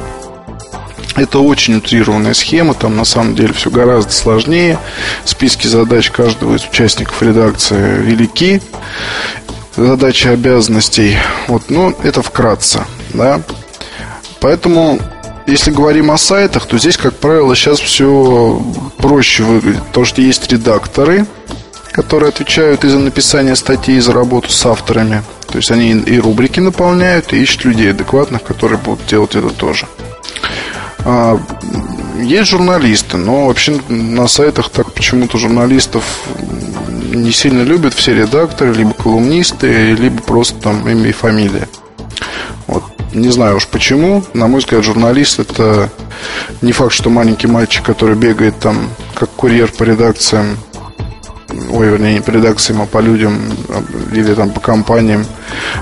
Это 1.15 1.39
очень 1.39 1.75
утрированная 1.75 2.33
схема, 2.33 2.73
там 2.73 2.95
на 2.95 3.05
самом 3.05 3.35
деле 3.35 3.53
все 3.53 3.69
гораздо 3.69 4.11
сложнее. 4.11 4.79
Списки 5.25 5.67
задач 5.67 6.09
каждого 6.09 6.55
из 6.55 6.65
участников 6.65 7.21
редакции 7.21 8.01
велики. 8.01 8.61
Задачи 9.75 10.27
обязанностей. 10.27 11.17
Вот, 11.47 11.69
ну, 11.69 11.95
это 12.03 12.23
вкратце, 12.23 12.85
да. 13.13 13.41
Поэтому, 14.43 14.99
если 15.47 15.71
говорим 15.71 16.11
о 16.11 16.17
сайтах, 16.17 16.65
то 16.65 16.77
здесь, 16.77 16.97
как 16.97 17.13
правило, 17.13 17.55
сейчас 17.55 17.79
все 17.79 18.61
проще 18.97 19.43
выглядит. 19.43 19.81
Потому 19.83 20.05
что 20.05 20.21
есть 20.21 20.51
редакторы, 20.51 21.25
которые 21.93 22.27
отвечают 22.27 22.83
и 22.83 22.89
за 22.89 22.99
написание 22.99 23.55
статей, 23.55 23.95
и 23.95 24.01
за 24.01 24.11
работу 24.11 24.49
с 24.49 24.65
авторами. 24.65 25.23
То 25.47 25.59
есть 25.59 25.71
они 25.71 25.91
и 25.91 26.19
рубрики 26.19 26.59
наполняют, 26.59 27.31
и 27.31 27.41
ищут 27.41 27.63
людей 27.63 27.91
адекватных, 27.91 28.43
которые 28.43 28.77
будут 28.77 29.05
делать 29.07 29.33
это 29.33 29.49
тоже. 29.49 29.87
А, 31.05 31.39
есть 32.21 32.49
журналисты, 32.49 33.15
но 33.15 33.47
вообще 33.47 33.79
на 33.87 34.27
сайтах 34.27 34.71
так 34.71 34.91
почему-то 34.91 35.37
журналистов 35.37 36.03
не 37.13 37.31
сильно 37.31 37.61
любят 37.61 37.93
все 37.93 38.13
редакторы, 38.13 38.73
либо 38.73 38.93
колумнисты, 38.93 39.93
либо 39.93 40.21
просто 40.21 40.59
там 40.59 40.85
имя 40.89 41.11
и 41.11 41.13
фамилия. 41.13 41.69
Вот. 42.67 42.83
Не 43.13 43.29
знаю 43.29 43.57
уж 43.57 43.67
почему. 43.67 44.23
На 44.33 44.47
мой 44.47 44.59
взгляд, 44.59 44.83
журналист 44.83 45.39
это 45.39 45.89
не 46.61 46.71
факт, 46.71 46.93
что 46.93 47.09
маленький 47.09 47.47
мальчик, 47.47 47.83
который 47.83 48.15
бегает 48.15 48.59
там 48.59 48.89
как 49.13 49.29
курьер 49.29 49.71
по 49.71 49.83
редакциям, 49.83 50.57
ой, 51.71 51.87
вернее, 51.87 52.15
не 52.15 52.21
по 52.21 52.31
редакциям, 52.31 52.81
а 52.81 52.85
по 52.85 52.99
людям 52.99 53.39
а, 53.69 53.83
или 54.15 54.33
там 54.33 54.49
по 54.49 54.59
компаниям. 54.59 55.25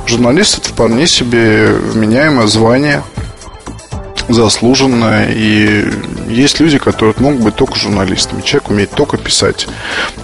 Журналист 0.06 0.60
это 0.60 0.70
вполне 0.70 1.08
себе 1.08 1.68
вменяемое 1.68 2.48
звание– 2.48 3.04
заслуженно. 4.34 5.26
И 5.30 5.86
есть 6.32 6.60
люди, 6.60 6.78
которые 6.78 7.14
могут 7.20 7.42
быть 7.42 7.56
только 7.56 7.76
журналистами. 7.76 8.42
Человек 8.42 8.70
умеет 8.70 8.92
только 8.92 9.18
писать. 9.18 9.68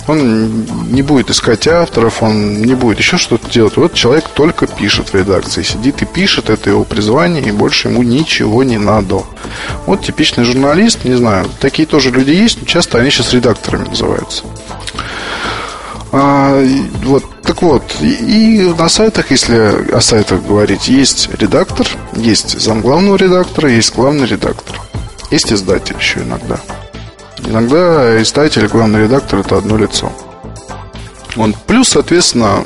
Он 0.08 0.66
не 0.92 1.02
будет 1.02 1.30
искать 1.30 1.68
авторов, 1.68 2.24
он 2.24 2.62
не 2.62 2.76
будет 2.76 3.00
еще 3.00 3.18
что-то 3.18 3.50
делать. 3.50 3.78
Вот 3.78 3.94
человек 3.94 4.26
только 4.34 4.68
пишет 4.68 5.10
в 5.10 5.16
редакции. 5.16 5.64
Сидит 5.64 6.02
и 6.02 6.06
пишет, 6.06 6.50
это 6.50 6.70
его 6.70 6.84
призвание, 6.84 7.44
и 7.44 7.52
больше 7.52 7.90
ему 7.90 8.04
ничего 8.04 8.64
не 8.64 8.78
надо. 8.78 9.24
Вот 9.86 10.04
типичный 10.06 10.44
журналист, 10.44 11.04
не 11.04 11.16
знаю, 11.16 11.48
такие 11.60 11.88
тоже 11.88 12.12
люди 12.12 12.32
есть, 12.32 12.60
но 12.62 12.68
часто 12.68 12.98
они 13.00 13.10
сейчас 13.10 13.34
редакторами 13.34 13.88
называются. 13.88 14.44
А, 16.12 16.64
вот, 17.04 17.24
так 17.44 17.62
вот, 17.62 17.84
и, 18.02 18.62
и 18.62 18.74
на 18.74 18.88
сайтах, 18.88 19.32
если 19.32 19.92
о 19.92 20.00
сайтах 20.00 20.44
говорить, 20.44 20.88
есть 20.88 21.30
редактор, 21.38 21.88
есть 22.16 22.60
замглавного 22.60 23.18
редактора, 23.18 23.70
есть 23.70 23.94
главный 23.94 24.26
редактор. 24.26 24.80
Есть 25.30 25.52
издатель 25.52 25.96
еще 26.00 26.22
иногда. 26.22 26.60
Иногда 27.46 28.22
издатель 28.22 28.66
и 28.66 28.68
главный 28.68 29.04
редактор 29.04 29.40
это 29.40 29.58
одно 29.58 29.78
лицо. 29.78 30.12
Он 31.36 31.54
плюс, 31.68 31.90
соответственно, 31.90 32.64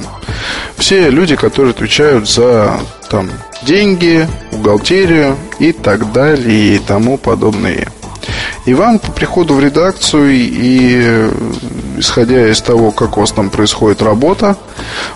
все 0.78 1.10
люди, 1.10 1.36
которые 1.36 1.72
отвечают 1.72 2.30
за 2.30 2.80
там 3.10 3.30
деньги, 3.64 4.28
бухгалтерию 4.52 5.36
и 5.60 5.72
так 5.72 6.12
далее 6.12 6.76
и 6.76 6.80
тому 6.80 7.18
подобное. 7.18 7.88
И 8.66 8.74
вам 8.76 9.00
по 9.00 9.12
приходу 9.12 9.56
в 9.56 9.60
редакцию 9.60 10.32
и 10.32 11.30
исходя 11.98 12.48
из 12.48 12.62
того, 12.62 12.92
как 12.92 13.18
у 13.18 13.22
вас 13.22 13.32
там 13.32 13.50
происходит 13.50 14.02
работа, 14.02 14.56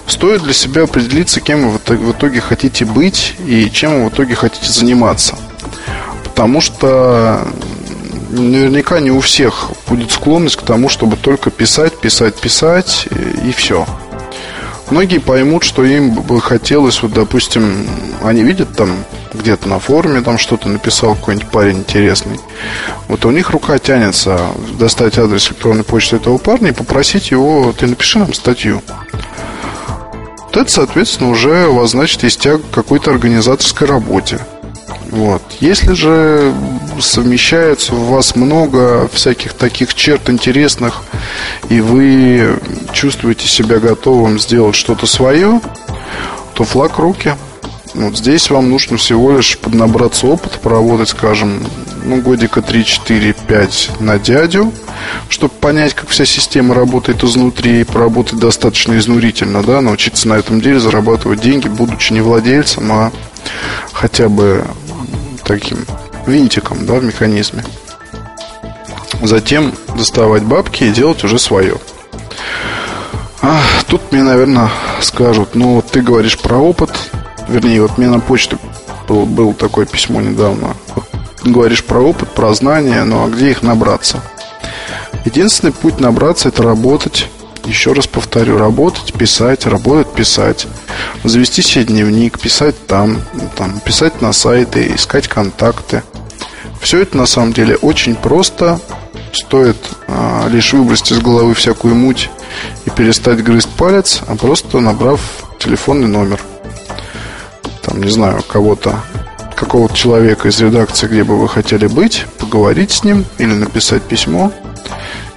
стоит 0.08 0.42
для 0.42 0.54
себя 0.54 0.84
определиться, 0.84 1.42
кем 1.42 1.70
вы 1.70 1.78
в 1.78 2.12
итоге 2.12 2.42
хотите 2.42 2.86
быть 2.86 3.36
и 3.46 3.70
чем 3.72 4.04
вы 4.04 4.10
в 4.10 4.14
итоге 4.14 4.36
хотите 4.36 4.72
заниматься. 4.72 5.38
Потому 6.36 6.60
что 6.60 7.48
наверняка 8.30 9.00
не 9.00 9.10
у 9.10 9.22
всех 9.22 9.72
будет 9.88 10.12
склонность 10.12 10.58
к 10.58 10.64
тому, 10.64 10.90
чтобы 10.90 11.16
только 11.16 11.50
писать, 11.50 11.98
писать, 11.98 12.36
писать 12.36 13.08
и 13.46 13.54
все. 13.54 13.86
Многие 14.92 15.20
поймут, 15.20 15.64
что 15.64 15.86
им 15.86 16.12
бы 16.12 16.42
хотелось, 16.42 17.02
вот, 17.02 17.14
допустим, 17.14 17.88
они 18.22 18.44
видят 18.44 18.76
там 18.76 19.06
где-то 19.34 19.70
на 19.70 19.80
форуме 19.80 20.22
там 20.22 20.38
что-то 20.38 20.68
написал 20.68 21.16
какой-нибудь 21.16 21.50
парень 21.50 21.78
интересный. 21.80 22.40
Вот 23.08 23.24
у 23.26 23.32
них 23.32 23.52
рука 23.52 23.80
тянется 23.80 24.40
достать 24.78 25.18
адрес 25.18 25.48
электронной 25.48 25.86
почты 25.86 26.18
этого 26.18 26.38
парня 26.38 26.70
и 26.70 26.74
попросить 26.74 27.32
его, 27.32 27.74
ты 27.78 27.88
напиши 27.88 28.20
нам 28.20 28.34
статью. 28.34 28.82
Вот 30.48 30.58
это, 30.58 30.70
соответственно, 30.70 31.30
уже 31.30 31.68
у 31.68 31.76
вас, 31.76 31.92
значит, 31.92 32.24
есть 32.24 32.42
тяга 32.42 32.62
к 32.64 32.76
какой-то 32.76 33.12
организаторской 33.12 33.88
работе. 33.88 34.40
Вот. 35.16 35.42
Если 35.62 35.94
же 35.94 36.54
совмещается 37.00 37.96
у 37.96 38.04
вас 38.04 38.36
много 38.36 39.08
всяких 39.08 39.54
таких 39.54 39.94
черт 39.94 40.30
интересных, 40.30 41.04
и 41.70 41.80
вы 41.80 42.60
чувствуете 42.92 43.48
себя 43.48 43.80
готовым 43.80 44.38
сделать 44.38 44.76
что-то 44.76 45.08
свое, 45.08 45.62
то 46.54 46.66
флаг 46.66 47.00
руки– 47.00 47.34
вот 47.96 48.18
здесь 48.18 48.50
вам 48.50 48.70
нужно 48.70 48.98
всего 48.98 49.38
лишь 49.38 49.58
поднабраться 49.58 50.28
опыта, 50.28 50.60
поработать, 50.60 51.08
скажем, 51.08 51.66
ну, 52.04 52.22
годика 52.22 52.62
3, 52.62 52.84
4, 52.84 53.34
5 53.48 53.90
на 54.02 54.20
дядю, 54.20 54.74
чтобы 55.30 55.54
понять, 55.54 55.94
как 55.94 56.10
вся 56.10 56.26
система 56.26 56.76
работает 56.76 57.24
изнутри, 57.24 57.82
и 57.82 57.84
поработать 57.86 58.38
достаточно 58.38 58.98
изнурительно, 58.98 59.64
да, 59.64 59.80
научиться 59.80 60.28
на 60.28 60.34
этом 60.34 60.60
деле 60.60 60.82
зарабатывать 60.82 61.40
деньги, 61.40 61.70
будучи 61.70 62.12
не 62.12 62.20
владельцем, 62.20 62.92
а 62.92 63.14
хотя 63.94 64.28
бы 64.28 64.66
таким 65.46 65.86
винтиком, 66.26 66.86
да, 66.86 66.96
в 66.96 67.04
механизме. 67.04 67.64
Затем 69.22 69.74
доставать 69.96 70.44
бабки 70.44 70.84
и 70.84 70.92
делать 70.92 71.24
уже 71.24 71.40
свое. 71.40 71.78
А, 73.42 73.62
тут 73.88 74.12
мне, 74.12 74.24
наверное, 74.24 74.70
скажут, 75.02 75.56
ну, 75.56 75.76
вот 75.76 75.88
ты 75.88 76.02
говоришь 76.02 76.38
про 76.38 76.58
опыт, 76.58 76.92
Вернее, 77.48 77.82
вот 77.82 77.98
мне 77.98 78.10
на 78.10 78.20
почту 78.20 78.58
был, 79.08 79.26
был 79.26 79.54
такое 79.54 79.86
письмо 79.86 80.22
недавно. 80.22 80.76
Говоришь 81.44 81.84
про 81.84 82.00
опыт, 82.00 82.30
про 82.30 82.54
знания, 82.54 83.04
ну 83.04 83.24
а 83.24 83.30
где 83.30 83.52
их 83.52 83.62
набраться? 83.62 84.22
Единственный 85.26 85.72
путь 85.72 86.00
набраться 86.00 86.50
это 86.50 86.64
работать. 86.64 87.30
Еще 87.66 87.94
раз 87.94 88.08
повторю, 88.08 88.58
работать, 88.58 89.14
писать, 89.14 89.66
работать, 89.66 90.14
писать. 90.14 90.68
Завести 91.24 91.62
себе 91.62 91.86
дневник, 91.86 92.40
писать 92.40 92.76
там, 92.88 93.22
там, 93.56 93.80
писать 93.80 94.22
на 94.22 94.34
сайты, 94.34 94.94
искать 94.96 95.28
контакты. 95.28 96.04
Все 96.82 97.02
это 97.02 97.18
на 97.18 97.26
самом 97.26 97.54
деле 97.54 97.76
очень 97.78 98.16
просто. 98.16 98.80
Стоит 99.34 99.78
а, 100.08 100.48
лишь 100.48 100.74
выбросить 100.74 101.12
из 101.12 101.20
головы 101.20 101.54
всякую 101.56 101.96
муть 101.96 102.30
и 102.86 102.90
перестать 102.90 103.44
грызть 103.44 103.70
палец, 103.70 104.22
а 104.28 104.36
просто 104.36 104.80
набрав 104.80 105.20
телефонный 105.60 106.08
номер– 106.08 106.40
там, 107.86 108.02
не 108.02 108.10
знаю, 108.10 108.42
кого-то, 108.48 109.00
какого-то 109.56 109.96
человека 109.96 110.48
из 110.48 110.60
редакции, 110.60 111.08
где 111.08 111.24
бы 111.24 111.38
вы 111.38 111.48
хотели 111.48 111.88
быть, 111.88 112.26
поговорить 112.40 112.92
с 112.92 113.04
ним 113.04 113.26
или 113.38 113.54
написать 113.54 114.02
письмо. 114.02 114.52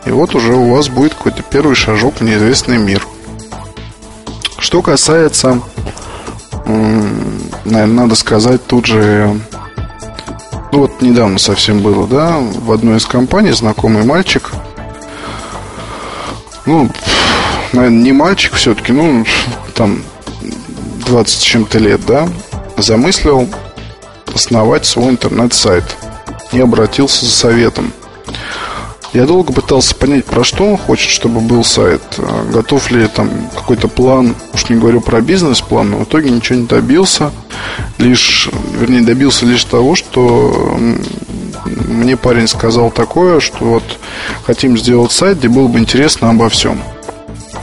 И 0.08 0.10
вот 0.10 0.34
уже 0.34 0.54
у 0.54 0.74
вас 0.74 0.88
будет 0.88 1.12
какой-то 1.12 1.42
первый 1.42 1.74
шажок 1.74 2.16
в 2.16 2.22
неизвестный 2.22 2.78
мир. 2.78 3.06
Что 4.58 4.80
касается, 4.80 5.60
наверное, 6.64 7.86
надо 7.86 8.14
сказать 8.14 8.66
тут 8.66 8.86
же, 8.86 9.38
ну 10.72 10.78
вот 10.78 11.02
недавно 11.02 11.38
совсем 11.38 11.80
было, 11.80 12.06
да, 12.06 12.38
в 12.38 12.72
одной 12.72 12.96
из 12.96 13.04
компаний 13.04 13.52
знакомый 13.52 14.02
мальчик, 14.02 14.50
ну, 16.64 16.88
наверное, 17.74 18.00
не 18.00 18.12
мальчик 18.12 18.54
все-таки, 18.54 18.92
ну, 18.92 19.26
там, 19.74 20.02
20 21.06 21.38
с 21.38 21.42
чем-то 21.42 21.78
лет, 21.78 22.00
да, 22.06 22.26
замыслил 22.78 23.46
основать 24.34 24.86
свой 24.86 25.10
интернет-сайт 25.10 25.84
и 26.52 26.60
обратился 26.60 27.26
за 27.26 27.30
советом. 27.30 27.92
Я 29.14 29.24
долго 29.24 29.52
пытался 29.52 29.94
понять, 29.94 30.26
про 30.26 30.44
что 30.44 30.64
он 30.64 30.76
хочет, 30.76 31.10
чтобы 31.10 31.40
был 31.40 31.64
сайт. 31.64 32.02
А 32.18 32.44
готов 32.52 32.90
ли 32.90 33.06
там 33.08 33.30
какой-то 33.54 33.88
план, 33.88 34.36
уж 34.52 34.68
не 34.68 34.76
говорю 34.76 35.00
про 35.00 35.22
бизнес-план, 35.22 35.90
но 35.90 35.96
в 35.98 36.04
итоге 36.04 36.30
ничего 36.30 36.58
не 36.58 36.66
добился. 36.66 37.30
Лишь, 37.96 38.50
вернее, 38.78 39.00
добился 39.00 39.46
лишь 39.46 39.64
того, 39.64 39.94
что 39.94 40.78
мне 41.64 42.16
парень 42.16 42.48
сказал 42.48 42.90
такое, 42.90 43.40
что 43.40 43.64
вот 43.64 43.84
хотим 44.44 44.76
сделать 44.76 45.12
сайт, 45.12 45.38
где 45.38 45.48
было 45.48 45.68
бы 45.68 45.78
интересно 45.78 46.28
обо 46.30 46.50
всем. 46.50 46.80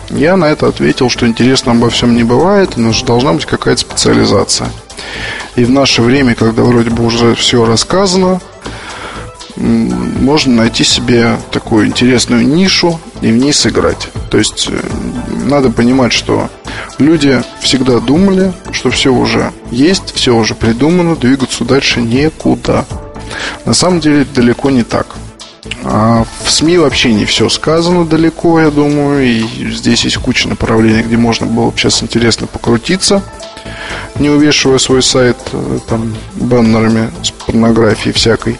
Я 0.09 0.37
на 0.37 0.45
это 0.45 0.67
ответил, 0.67 1.09
что 1.09 1.27
интересно 1.27 1.73
обо 1.73 1.89
всем 1.89 2.15
не 2.15 2.23
бывает, 2.23 2.77
но 2.77 2.91
же 2.91 3.05
должна 3.05 3.33
быть 3.33 3.45
какая-то 3.45 3.81
специализация. 3.81 4.69
И 5.55 5.63
в 5.63 5.69
наше 5.69 6.01
время, 6.01 6.35
когда 6.35 6.63
вроде 6.63 6.89
бы 6.89 7.05
уже 7.05 7.35
все 7.35 7.65
рассказано, 7.65 8.41
можно 9.57 10.55
найти 10.55 10.83
себе 10.83 11.37
такую 11.51 11.87
интересную 11.87 12.45
нишу 12.47 12.99
и 13.21 13.31
в 13.31 13.37
ней 13.37 13.53
сыграть. 13.53 14.09
То 14.29 14.37
есть 14.37 14.67
э, 14.69 14.79
надо 15.45 15.69
понимать, 15.69 16.13
что 16.13 16.49
люди 16.97 17.41
всегда 17.61 17.99
думали, 17.99 18.53
что 18.71 18.89
все 18.89 19.13
уже 19.13 19.51
есть, 19.71 20.13
все 20.13 20.35
уже 20.35 20.55
придумано, 20.55 21.15
двигаться 21.15 21.63
дальше 21.63 22.01
некуда. 22.01 22.85
На 23.65 23.73
самом 23.73 23.99
деле 23.99 24.25
далеко 24.25 24.69
не 24.69 24.83
так. 24.83 25.07
А 25.83 26.25
в 26.43 26.51
СМИ 26.51 26.77
вообще 26.77 27.13
не 27.13 27.25
все 27.25 27.49
сказано 27.49 28.05
далеко, 28.05 28.59
я 28.59 28.69
думаю, 28.71 29.25
и 29.25 29.71
здесь 29.71 30.03
есть 30.03 30.17
куча 30.17 30.47
направлений, 30.47 31.03
где 31.03 31.17
можно 31.17 31.45
было 31.45 31.71
бы 31.71 31.77
сейчас 31.77 32.03
интересно 32.03 32.47
покрутиться, 32.47 33.23
не 34.19 34.29
увешивая 34.29 34.77
свой 34.77 35.01
сайт 35.01 35.37
э, 35.53 35.79
там 35.87 36.15
баннерами 36.35 37.11
с 37.23 37.31
порнографией 37.31 38.13
всякой. 38.13 38.59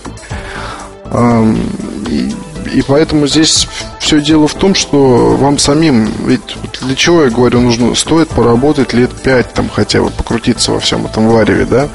И, 2.74 2.82
поэтому 2.88 3.28
здесь 3.28 3.68
все 4.00 4.20
дело 4.20 4.48
в 4.48 4.54
том, 4.56 4.76
что 4.76 5.36
вам 5.36 5.58
самим, 5.58 6.12
ведь 6.26 6.42
для 6.82 6.96
чего 6.96 7.24
я 7.24 7.30
говорю, 7.30 7.62
нужно 7.62 7.94
стоит 7.96 8.30
поработать 8.30 8.94
лет 8.94 9.12
пять 9.22 9.54
там 9.54 9.70
хотя 9.70 10.02
бы 10.02 10.10
покрутиться 10.10 10.72
во 10.72 10.80
всем 10.80 11.06
этом 11.06 11.30
вареве, 11.30 11.66
да, 11.66 11.90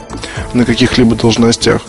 на 0.55 0.65
каких-либо 0.65 1.17
должностях. 1.17 1.83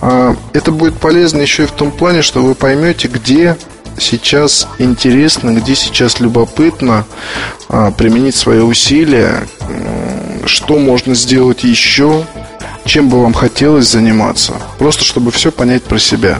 А, 0.00 0.36
это 0.52 0.72
будет 0.72 0.94
полезно 0.94 1.40
еще 1.40 1.64
и 1.64 1.66
в 1.66 1.72
том 1.72 1.90
плане, 1.90 2.22
что 2.22 2.42
вы 2.42 2.54
поймете, 2.54 3.08
где 3.08 3.56
сейчас 3.98 4.68
интересно, 4.78 5.50
где 5.52 5.74
сейчас 5.74 6.20
любопытно 6.20 7.06
а, 7.68 7.90
применить 7.90 8.34
свои 8.34 8.58
усилия, 8.58 9.46
что 10.46 10.78
можно 10.78 11.14
сделать 11.14 11.64
еще, 11.64 12.24
чем 12.84 13.08
бы 13.08 13.22
вам 13.22 13.34
хотелось 13.34 13.88
заниматься, 13.88 14.54
просто 14.78 15.04
чтобы 15.04 15.30
все 15.30 15.50
понять 15.50 15.82
про 15.82 15.98
себя. 15.98 16.38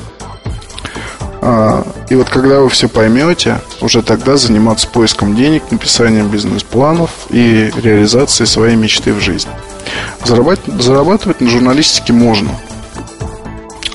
А, 1.47 1.87
и 2.09 2.15
вот 2.15 2.29
когда 2.29 2.61
вы 2.61 2.71
все 2.71 2.89
поймете, 2.89 3.61
уже 3.81 4.03
тогда 4.03 4.37
заниматься 4.37 4.89
поиском 4.89 5.37
денег, 5.37 5.63
написанием 5.71 6.29
бизнес-планов 6.29 7.11
и 7.31 7.71
реализацией 7.83 8.47
своей 8.47 8.77
мечты 8.77 9.13
в 9.13 9.21
жизни. 9.21 9.53
Зарабатывать, 10.25 10.83
зарабатывать 10.83 11.41
на 11.41 11.51
журналистике 11.51 12.13
можно. 12.13 12.51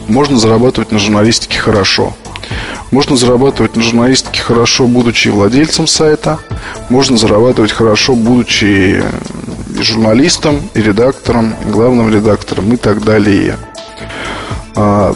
Можно 0.08 0.38
зарабатывать 0.38 0.91
на 0.91 1.00
журналистике 1.00 1.60
хорошо. 1.60 2.13
Можно 2.91 3.15
зарабатывать 3.15 3.75
на 3.75 3.84
журналистике 3.84 4.41
хорошо, 4.41 4.88
будучи 4.88 5.29
владельцем 5.29 5.88
сайта. 5.88 6.39
Можно 6.89 7.18
зарабатывать 7.18 7.72
хорошо, 7.72 8.15
будучи 8.15 9.03
и 9.80 9.84
журналистом, 9.84 10.62
и 10.74 10.82
редактором, 10.82 11.56
и 11.66 11.70
главным 11.70 12.14
редактором 12.14 12.72
и 12.74 12.78
так 12.78 13.04
далее. 13.04 13.58
А, 14.76 15.16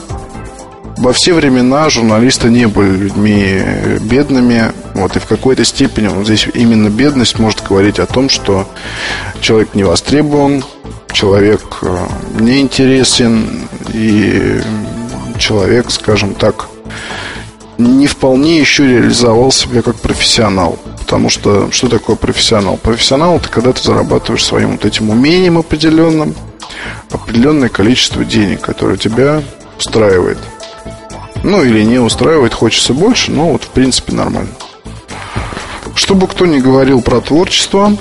во 0.97 1.13
все 1.13 1.33
времена 1.33 1.89
журналисты 1.89 2.49
не 2.49 2.67
были 2.67 2.95
людьми 2.95 3.61
бедными. 4.01 4.71
Вот, 4.93 5.15
и 5.15 5.19
в 5.19 5.25
какой-то 5.25 5.65
степени 5.65 6.07
вот 6.07 6.25
здесь 6.25 6.47
именно 6.53 6.89
бедность 6.89 7.39
может 7.39 7.63
говорить 7.67 7.99
о 7.99 8.05
том, 8.05 8.29
что 8.29 8.67
человек 9.41 9.73
не 9.73 9.83
востребован, 9.83 10.63
человек 11.11 11.61
э, 11.81 11.97
неинтересен 12.39 13.67
и 13.93 14.61
человек, 15.39 15.91
скажем 15.91 16.35
так, 16.35 16.67
не 17.77 18.07
вполне 18.07 18.59
еще 18.59 18.87
реализовал 18.87 19.51
себя 19.51 19.81
как 19.81 19.95
профессионал. 19.95 20.77
Потому 21.03 21.29
что 21.29 21.69
что 21.69 21.89
такое 21.89 22.15
профессионал? 22.15 22.77
Профессионал 22.77 23.35
это 23.35 23.49
когда 23.49 23.73
ты 23.73 23.83
зарабатываешь 23.83 24.43
своим 24.43 24.71
вот 24.71 24.85
этим 24.85 25.09
умением 25.09 25.57
определенным 25.57 26.33
определенное 27.11 27.67
количество 27.67 28.23
денег, 28.23 28.61
которое 28.61 28.97
тебя 28.97 29.43
устраивает. 29.77 30.37
Ну 31.43 31.61
или 31.61 31.83
не 31.83 31.99
устраивает, 31.99 32.53
хочется 32.53 32.93
больше, 32.93 33.31
но 33.31 33.51
вот 33.51 33.65
в 33.65 33.67
принципе 33.67 34.13
нормально. 34.13 34.49
Чтобы 35.93 36.27
кто 36.27 36.45
ни 36.45 36.59
говорил 36.59 37.01
про 37.01 37.19
творчество, 37.19 37.95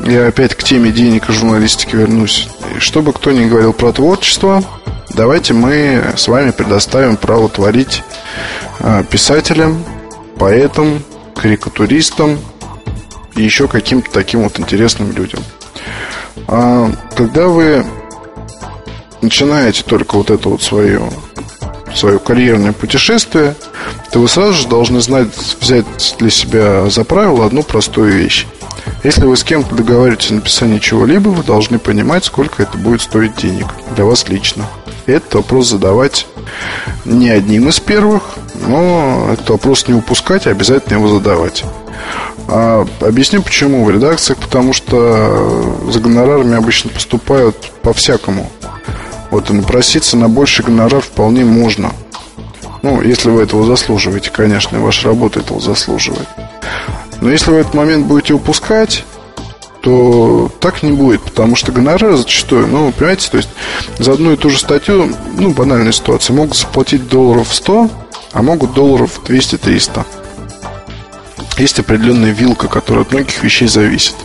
я 0.00 0.28
опять 0.28 0.54
к 0.54 0.62
теме 0.62 0.90
денег 0.92 1.28
и 1.28 1.32
журналистики 1.32 1.96
вернусь. 1.96 2.48
И 2.76 2.78
чтобы 2.78 3.12
кто 3.12 3.32
ни 3.32 3.46
говорил 3.46 3.72
про 3.72 3.92
творчество, 3.92 4.62
давайте 5.10 5.54
мы 5.54 6.04
с 6.16 6.28
вами 6.28 6.52
предоставим 6.52 7.16
право 7.16 7.48
творить 7.48 8.04
а, 8.78 9.02
писателям, 9.02 9.84
поэтам, 10.38 11.02
карикатуристам 11.34 12.38
и 13.36 13.42
еще 13.42 13.68
каким-то 13.68 14.10
таким 14.10 14.42
вот 14.42 14.58
интересным 14.58 15.12
людям. 15.12 15.40
А 16.48 16.90
когда 17.16 17.48
вы 17.48 17.84
начинаете 19.22 19.82
только 19.82 20.16
вот 20.16 20.30
это 20.30 20.48
вот 20.48 20.62
свое, 20.62 21.02
свое 21.94 22.18
карьерное 22.18 22.72
путешествие, 22.72 23.56
то 24.12 24.20
вы 24.20 24.28
сразу 24.28 24.52
же 24.52 24.68
должны 24.68 25.00
знать, 25.00 25.28
взять 25.60 25.86
для 26.18 26.30
себя 26.30 26.88
за 26.88 27.04
правило 27.04 27.46
одну 27.46 27.62
простую 27.62 28.12
вещь. 28.12 28.46
Если 29.02 29.24
вы 29.24 29.36
с 29.36 29.44
кем-то 29.44 29.74
договариваетесь 29.74 30.30
о 30.30 30.34
написании 30.34 30.78
чего-либо, 30.78 31.28
вы 31.28 31.42
должны 31.42 31.78
понимать, 31.78 32.24
сколько 32.24 32.62
это 32.62 32.78
будет 32.78 33.00
стоить 33.00 33.36
денег 33.36 33.66
для 33.94 34.04
вас 34.04 34.28
лично. 34.28 34.66
И 35.06 35.12
этот 35.12 35.34
вопрос 35.34 35.68
задавать 35.68 36.26
не 37.04 37.28
одним 37.28 37.68
из 37.68 37.80
первых, 37.80 38.22
но 38.66 39.30
этот 39.32 39.50
вопрос 39.50 39.86
не 39.88 39.94
упускать, 39.94 40.46
а 40.46 40.50
обязательно 40.50 40.98
его 40.98 41.08
задавать. 41.08 41.64
А, 42.48 42.86
объясню 43.00 43.42
почему 43.42 43.84
в 43.84 43.90
редакциях, 43.90 44.38
потому 44.38 44.72
что 44.72 45.76
за 45.90 46.00
гонорарами 46.00 46.56
обычно 46.56 46.90
поступают 46.90 47.56
по-всякому. 47.82 48.50
Вот 49.30 49.50
и 49.50 49.52
напроситься 49.52 50.16
на 50.16 50.28
больший 50.28 50.64
гонорар 50.64 51.00
вполне 51.00 51.44
можно. 51.44 51.92
Ну, 52.82 53.00
если 53.00 53.30
вы 53.30 53.42
этого 53.42 53.64
заслуживаете, 53.64 54.30
конечно, 54.30 54.76
и 54.76 54.80
ваша 54.80 55.08
работа 55.08 55.40
этого 55.40 55.60
заслуживает. 55.60 56.28
Но 57.20 57.30
если 57.30 57.50
вы 57.50 57.58
этот 57.58 57.74
момент 57.74 58.06
будете 58.06 58.34
упускать, 58.34 59.04
то 59.80 60.50
так 60.60 60.82
не 60.82 60.92
будет, 60.92 61.22
потому 61.22 61.56
что 61.56 61.72
гонорары 61.72 62.16
зачастую, 62.16 62.66
ну, 62.68 62.92
понимаете, 62.92 63.30
то 63.30 63.36
есть 63.36 63.50
за 63.98 64.12
одну 64.12 64.32
и 64.32 64.36
ту 64.36 64.50
же 64.50 64.58
статью, 64.58 65.14
ну, 65.36 65.50
банальная 65.50 65.92
ситуация, 65.92 66.34
могут 66.34 66.56
заплатить 66.56 67.08
долларов 67.08 67.48
100, 67.50 67.90
а 68.34 68.42
могут 68.42 68.74
долларов 68.74 69.20
200-300. 69.24 70.04
Есть 71.56 71.78
определенная 71.78 72.32
вилка, 72.32 72.68
которая 72.68 73.04
от 73.04 73.12
многих 73.12 73.42
вещей 73.42 73.68
зависит. 73.68 74.16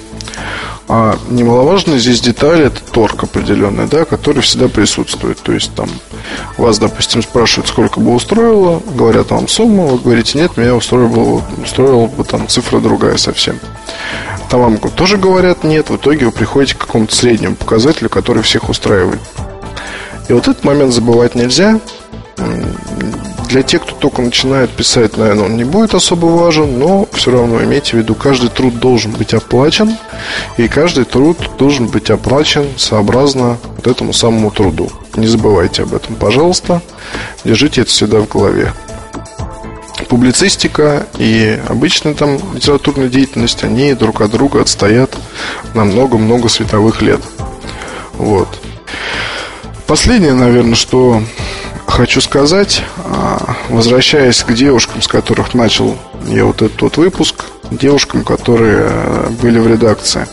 А 0.87 1.15
немаловажная 1.29 1.99
здесь 1.99 2.19
деталь 2.19 2.61
это 2.61 2.81
торг 2.91 3.23
определенный, 3.23 3.85
да, 3.85 4.05
который 4.05 4.41
всегда 4.41 4.67
присутствует. 4.67 5.37
То 5.37 5.51
есть 5.51 5.75
там 5.75 5.87
вас, 6.57 6.79
допустим, 6.79 7.21
спрашивают, 7.21 7.67
сколько 7.67 7.99
бы 7.99 8.15
устроило, 8.15 8.81
говорят 8.95 9.29
вам 9.29 9.47
сумму, 9.47 9.85
вы 9.85 9.99
говорите, 9.99 10.39
нет, 10.39 10.57
меня 10.57 10.75
устроила, 10.75 11.43
устроила 11.63 12.07
бы 12.07 12.23
там 12.23 12.47
цифра 12.47 12.79
другая 12.79 13.17
совсем. 13.17 13.59
Там 14.49 14.61
вам 14.61 14.77
тоже 14.79 15.17
говорят 15.17 15.63
нет, 15.63 15.91
в 15.91 15.97
итоге 15.97 16.25
вы 16.25 16.31
приходите 16.31 16.73
к 16.73 16.79
какому-то 16.79 17.15
среднему 17.15 17.55
показателю, 17.55 18.09
который 18.09 18.41
всех 18.41 18.67
устраивает. 18.69 19.21
И 20.27 20.33
вот 20.33 20.47
этот 20.47 20.63
момент 20.63 20.91
забывать 20.91 21.35
нельзя. 21.35 21.79
Для 23.49 23.63
тех, 23.63 23.81
кто 23.81 23.95
только 23.95 24.21
начинает 24.21 24.69
писать, 24.69 25.17
наверное, 25.17 25.45
он 25.45 25.57
не 25.57 25.63
будет 25.63 25.95
особо 25.95 26.27
важен, 26.27 26.77
но 26.77 27.07
все 27.13 27.31
равно 27.31 27.63
имейте 27.63 27.91
в 27.91 27.93
виду, 27.95 28.13
каждый 28.13 28.51
труд 28.51 28.79
должен 28.79 29.11
быть 29.11 29.33
оплачен, 29.33 29.97
и 30.57 30.67
каждый 30.67 31.05
труд 31.05 31.37
должен 31.57 31.87
быть 31.87 32.11
оплачен 32.11 32.67
сообразно 32.77 33.57
вот 33.75 33.87
этому 33.87 34.13
самому 34.13 34.51
труду. 34.51 34.91
Не 35.15 35.25
забывайте 35.25 35.81
об 35.81 35.95
этом, 35.95 36.15
пожалуйста. 36.15 36.83
Держите 37.43 37.81
это 37.81 37.89
всегда 37.89 38.19
в 38.19 38.27
голове. 38.27 38.71
Публицистика 40.09 41.07
и 41.17 41.59
обычная 41.67 42.13
там 42.13 42.37
литературная 42.53 43.09
деятельность, 43.09 43.63
они 43.63 43.95
друг 43.95 44.21
от 44.21 44.29
друга 44.29 44.61
отстоят 44.61 45.17
на 45.73 45.85
много-много 45.85 46.49
световых 46.49 47.01
лет. 47.01 47.21
Вот. 48.13 48.47
Последнее, 49.87 50.33
наверное, 50.33 50.75
что 50.75 51.23
хочу 51.89 52.21
сказать, 52.21 52.83
а, 53.05 53.55
возвращаясь 53.69 54.43
к 54.43 54.53
девушкам, 54.53 55.01
с 55.01 55.07
которых 55.07 55.53
начал 55.53 55.97
я 56.27 56.45
вот 56.45 56.61
этот 56.61 56.81
вот 56.81 56.97
выпуск, 56.97 57.45
девушкам, 57.71 58.23
которые 58.23 58.89
были 59.41 59.59
в 59.59 59.67
редакции. 59.67 60.27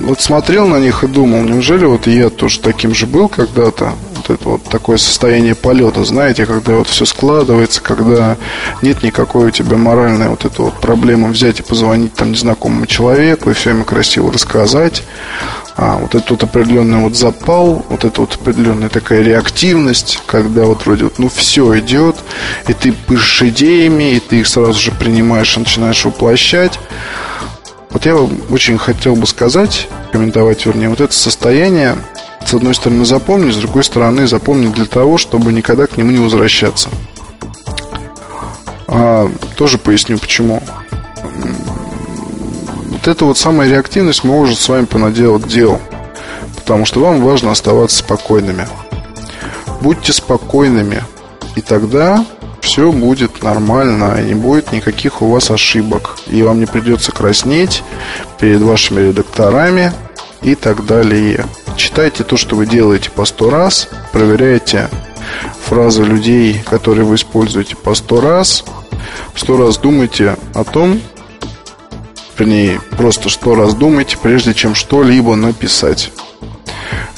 Вот 0.00 0.20
смотрел 0.20 0.66
на 0.66 0.78
них 0.78 1.04
и 1.04 1.06
думал, 1.06 1.42
неужели 1.42 1.84
вот 1.84 2.06
я 2.06 2.30
тоже 2.30 2.60
таким 2.60 2.94
же 2.94 3.06
был 3.06 3.28
когда-то? 3.28 3.92
Вот 4.14 4.30
это 4.30 4.48
вот 4.48 4.64
такое 4.64 4.96
состояние 4.96 5.54
полета, 5.54 6.04
знаете, 6.04 6.46
когда 6.46 6.76
вот 6.76 6.88
все 6.88 7.04
складывается, 7.04 7.82
когда 7.82 8.36
нет 8.82 9.02
никакой 9.02 9.46
у 9.46 9.50
тебя 9.50 9.76
моральной 9.76 10.28
вот 10.28 10.44
этой 10.44 10.60
вот 10.60 10.74
проблемы 10.74 11.28
взять 11.28 11.60
и 11.60 11.62
позвонить 11.62 12.14
там 12.14 12.32
незнакомому 12.32 12.86
человеку 12.86 13.50
и 13.50 13.54
все 13.54 13.70
ему 13.70 13.84
красиво 13.84 14.32
рассказать. 14.32 15.02
А, 15.78 15.98
вот 15.98 16.14
этот 16.14 16.30
вот 16.30 16.42
определенный 16.42 17.00
вот 17.00 17.14
запал, 17.14 17.84
вот 17.90 18.04
эта 18.04 18.22
вот 18.22 18.34
определенная 18.34 18.88
такая 18.88 19.22
реактивность, 19.22 20.20
когда 20.26 20.64
вот 20.64 20.86
вроде 20.86 21.04
вот, 21.04 21.18
ну, 21.18 21.28
все 21.28 21.78
идет, 21.80 22.16
и 22.66 22.72
ты 22.72 22.92
пышешь 22.92 23.42
идеями, 23.50 24.14
и 24.14 24.20
ты 24.20 24.40
их 24.40 24.46
сразу 24.46 24.80
же 24.80 24.90
принимаешь 24.90 25.54
и 25.56 25.60
начинаешь 25.60 26.02
воплощать. 26.06 26.78
Вот 27.90 28.06
я 28.06 28.16
очень 28.16 28.78
хотел 28.78 29.16
бы 29.16 29.26
сказать, 29.26 29.88
комментовать, 30.12 30.64
вернее, 30.64 30.88
вот 30.88 31.02
это 31.02 31.12
состояние, 31.12 31.96
с 32.44 32.54
одной 32.54 32.74
стороны, 32.74 33.04
запомнить, 33.04 33.54
с 33.54 33.58
другой 33.58 33.84
стороны, 33.84 34.26
запомнить 34.26 34.72
для 34.72 34.86
того, 34.86 35.18
чтобы 35.18 35.52
никогда 35.52 35.86
к 35.86 35.98
нему 35.98 36.10
не 36.10 36.18
возвращаться. 36.18 36.88
А, 38.88 39.30
тоже 39.56 39.76
поясню, 39.76 40.18
почему 40.18 40.62
вот 43.06 43.16
эта 43.16 43.24
вот 43.24 43.38
самая 43.38 43.68
реактивность 43.68 44.24
может 44.24 44.58
с 44.58 44.68
вами 44.68 44.84
понаделать 44.84 45.46
дел. 45.46 45.80
Потому 46.56 46.84
что 46.84 47.00
вам 47.00 47.22
важно 47.22 47.52
оставаться 47.52 47.98
спокойными. 47.98 48.66
Будьте 49.80 50.12
спокойными. 50.12 51.04
И 51.54 51.60
тогда 51.60 52.26
все 52.60 52.90
будет 52.90 53.44
нормально, 53.44 54.20
и 54.20 54.30
не 54.30 54.34
будет 54.34 54.72
никаких 54.72 55.22
у 55.22 55.30
вас 55.30 55.52
ошибок. 55.52 56.18
И 56.26 56.42
вам 56.42 56.58
не 56.58 56.66
придется 56.66 57.12
краснеть 57.12 57.84
перед 58.40 58.60
вашими 58.60 59.00
редакторами 59.00 59.92
и 60.42 60.56
так 60.56 60.84
далее. 60.84 61.46
Читайте 61.76 62.24
то, 62.24 62.36
что 62.36 62.56
вы 62.56 62.66
делаете 62.66 63.10
по 63.10 63.24
сто 63.24 63.50
раз, 63.50 63.88
проверяйте 64.10 64.88
фразы 65.64 66.02
людей, 66.02 66.60
которые 66.68 67.04
вы 67.04 67.14
используете 67.14 67.76
по 67.76 67.94
сто 67.94 68.20
раз, 68.20 68.64
сто 69.36 69.56
раз 69.56 69.78
думайте 69.78 70.36
о 70.54 70.64
том, 70.64 71.00
вернее, 72.38 72.80
просто 72.96 73.28
что 73.28 73.54
раздумайте, 73.54 74.16
прежде 74.20 74.54
чем 74.54 74.74
что-либо 74.74 75.34
написать. 75.36 76.12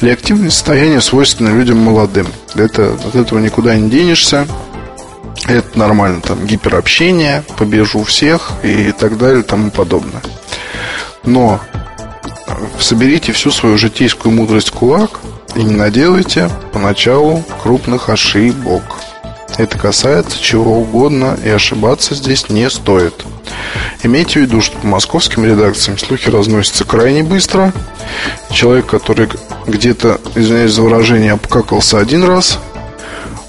Реактивное 0.00 0.50
состояние 0.50 1.00
свойственно 1.00 1.48
людям 1.48 1.78
молодым. 1.78 2.26
Это, 2.54 2.94
от 2.94 3.14
этого 3.14 3.38
никуда 3.38 3.76
не 3.76 3.90
денешься. 3.90 4.46
Это 5.46 5.78
нормально, 5.78 6.20
там, 6.20 6.46
гиперобщение, 6.46 7.42
побежу 7.56 8.02
всех 8.04 8.52
и 8.62 8.92
так 8.92 9.18
далее 9.18 9.40
и 9.40 9.46
тому 9.46 9.70
подобное. 9.70 10.22
Но 11.24 11.60
соберите 12.78 13.32
всю 13.32 13.50
свою 13.50 13.78
житейскую 13.78 14.34
мудрость 14.34 14.68
в 14.68 14.72
кулак 14.72 15.20
и 15.54 15.62
не 15.62 15.74
наделайте 15.74 16.50
поначалу 16.72 17.44
крупных 17.62 18.08
ошибок. 18.08 18.82
Это 19.58 19.76
касается 19.76 20.40
чего 20.40 20.78
угодно, 20.78 21.36
и 21.44 21.48
ошибаться 21.48 22.14
здесь 22.14 22.48
не 22.48 22.70
стоит. 22.70 23.24
Имейте 24.04 24.38
в 24.38 24.42
виду, 24.42 24.60
что 24.60 24.78
по 24.78 24.86
московским 24.86 25.44
редакциям 25.44 25.98
слухи 25.98 26.30
разносятся 26.30 26.84
крайне 26.84 27.24
быстро. 27.24 27.72
Человек, 28.52 28.86
который 28.86 29.28
где-то, 29.66 30.20
извиняюсь 30.36 30.72
за 30.72 30.82
выражение, 30.82 31.32
обкакался 31.32 31.98
один 31.98 32.22
раз, 32.22 32.60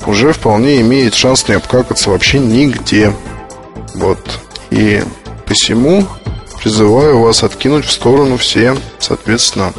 уже 0.07 0.33
вполне 0.33 0.81
имеет 0.81 1.13
шанс 1.13 1.47
не 1.47 1.53
обкакаться 1.53 2.09
вообще 2.09 2.39
нигде. 2.39 3.13
Вот. 3.93 4.39
И 4.71 5.03
посему 5.45 6.07
призываю 6.59 7.19
вас 7.19 7.43
откинуть 7.43 7.85
в 7.85 7.91
сторону 7.91 8.37
все, 8.37 8.75
соответственно, 8.97 9.73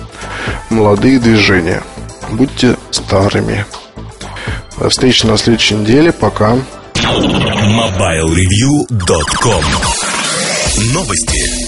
молодые 0.69 1.19
движения. 1.19 1.83
Будьте 2.31 2.77
старыми. 2.93 3.65
До 4.81 4.89
встречи 4.89 5.27
на 5.27 5.37
следующей 5.37 5.75
неделе. 5.75 6.11
Пока. 6.11 6.57
MobileReview.com 6.95 9.65
Новости. 10.95 11.60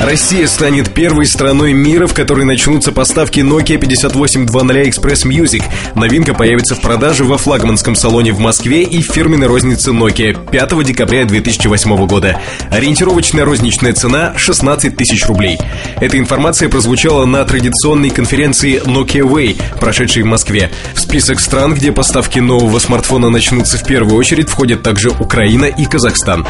Россия 0.00 0.48
станет 0.48 0.92
первой 0.92 1.24
страной 1.24 1.72
мира, 1.72 2.06
в 2.06 2.14
которой 2.14 2.44
начнутся 2.44 2.90
поставки 2.90 3.40
Nokia 3.40 3.78
5820 3.78 4.88
Express 4.88 5.24
Music. 5.24 5.62
Новинка 5.94 6.34
появится 6.34 6.74
в 6.74 6.80
продаже 6.80 7.24
во 7.24 7.38
флагманском 7.38 7.94
салоне 7.94 8.32
в 8.32 8.40
Москве 8.40 8.82
и 8.82 9.00
в 9.00 9.06
фирменной 9.06 9.46
рознице 9.46 9.92
Nokia 9.92 10.50
5 10.50 10.84
декабря 10.84 11.24
2008 11.24 12.06
года. 12.06 12.40
Ориентировочная 12.70 13.44
розничная 13.44 13.92
цена 13.92 14.34
16 14.36 14.96
тысяч 14.96 15.24
рублей. 15.26 15.58
Эта 16.00 16.18
информация 16.18 16.68
прозвучала 16.68 17.24
на 17.24 17.44
традиционной 17.44 18.10
конференции 18.10 18.82
Nokia 18.84 19.22
Way, 19.22 19.56
прошедшей 19.78 20.24
в 20.24 20.26
Москве. 20.26 20.70
В 20.94 21.00
список 21.00 21.40
стран, 21.40 21.72
где 21.72 21.92
поставки 21.92 22.40
нового 22.40 22.78
смартфона 22.80 23.30
начнутся 23.30 23.78
в 23.78 23.84
первую 23.84 24.16
очередь, 24.16 24.48
входят 24.48 24.82
также 24.82 25.10
Украина 25.10 25.66
и 25.66 25.86
Казахстан. 25.86 26.44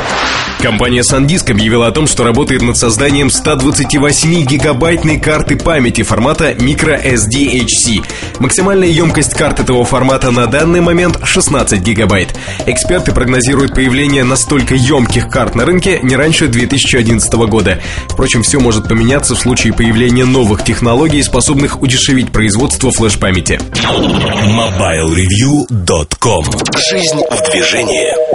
Компания 0.60 1.00
SanDisk 1.00 1.50
объявила 1.50 1.86
о 1.86 1.92
том, 1.92 2.06
что 2.06 2.24
работает 2.24 2.62
над 2.62 2.78
созданием 2.78 3.30
128-гигабайтной 3.34 5.18
карты 5.18 5.56
памяти 5.56 6.02
формата 6.02 6.52
microSD-HC. 6.52 8.04
Максимальная 8.38 8.88
емкость 8.88 9.34
карт 9.34 9.60
этого 9.60 9.84
формата 9.84 10.30
на 10.30 10.46
данный 10.46 10.80
момент 10.80 11.18
16 11.22 11.80
гигабайт. 11.80 12.34
Эксперты 12.66 13.12
прогнозируют 13.12 13.74
появление 13.74 14.24
настолько 14.24 14.74
емких 14.74 15.28
карт 15.28 15.54
на 15.54 15.64
рынке 15.64 16.00
не 16.02 16.16
раньше 16.16 16.48
2011 16.48 17.32
года. 17.34 17.80
Впрочем, 18.08 18.42
все 18.42 18.60
может 18.60 18.88
поменяться 18.88 19.34
в 19.34 19.38
случае 19.38 19.72
появления 19.72 20.24
новых 20.24 20.64
технологий, 20.64 21.22
способных 21.22 21.82
удешевить 21.82 22.32
производство 22.32 22.90
флеш-памяти. 22.90 23.60
MobileReview.com 24.44 26.44
Жизнь 26.76 27.22
в 27.30 27.50
движении 27.50 28.34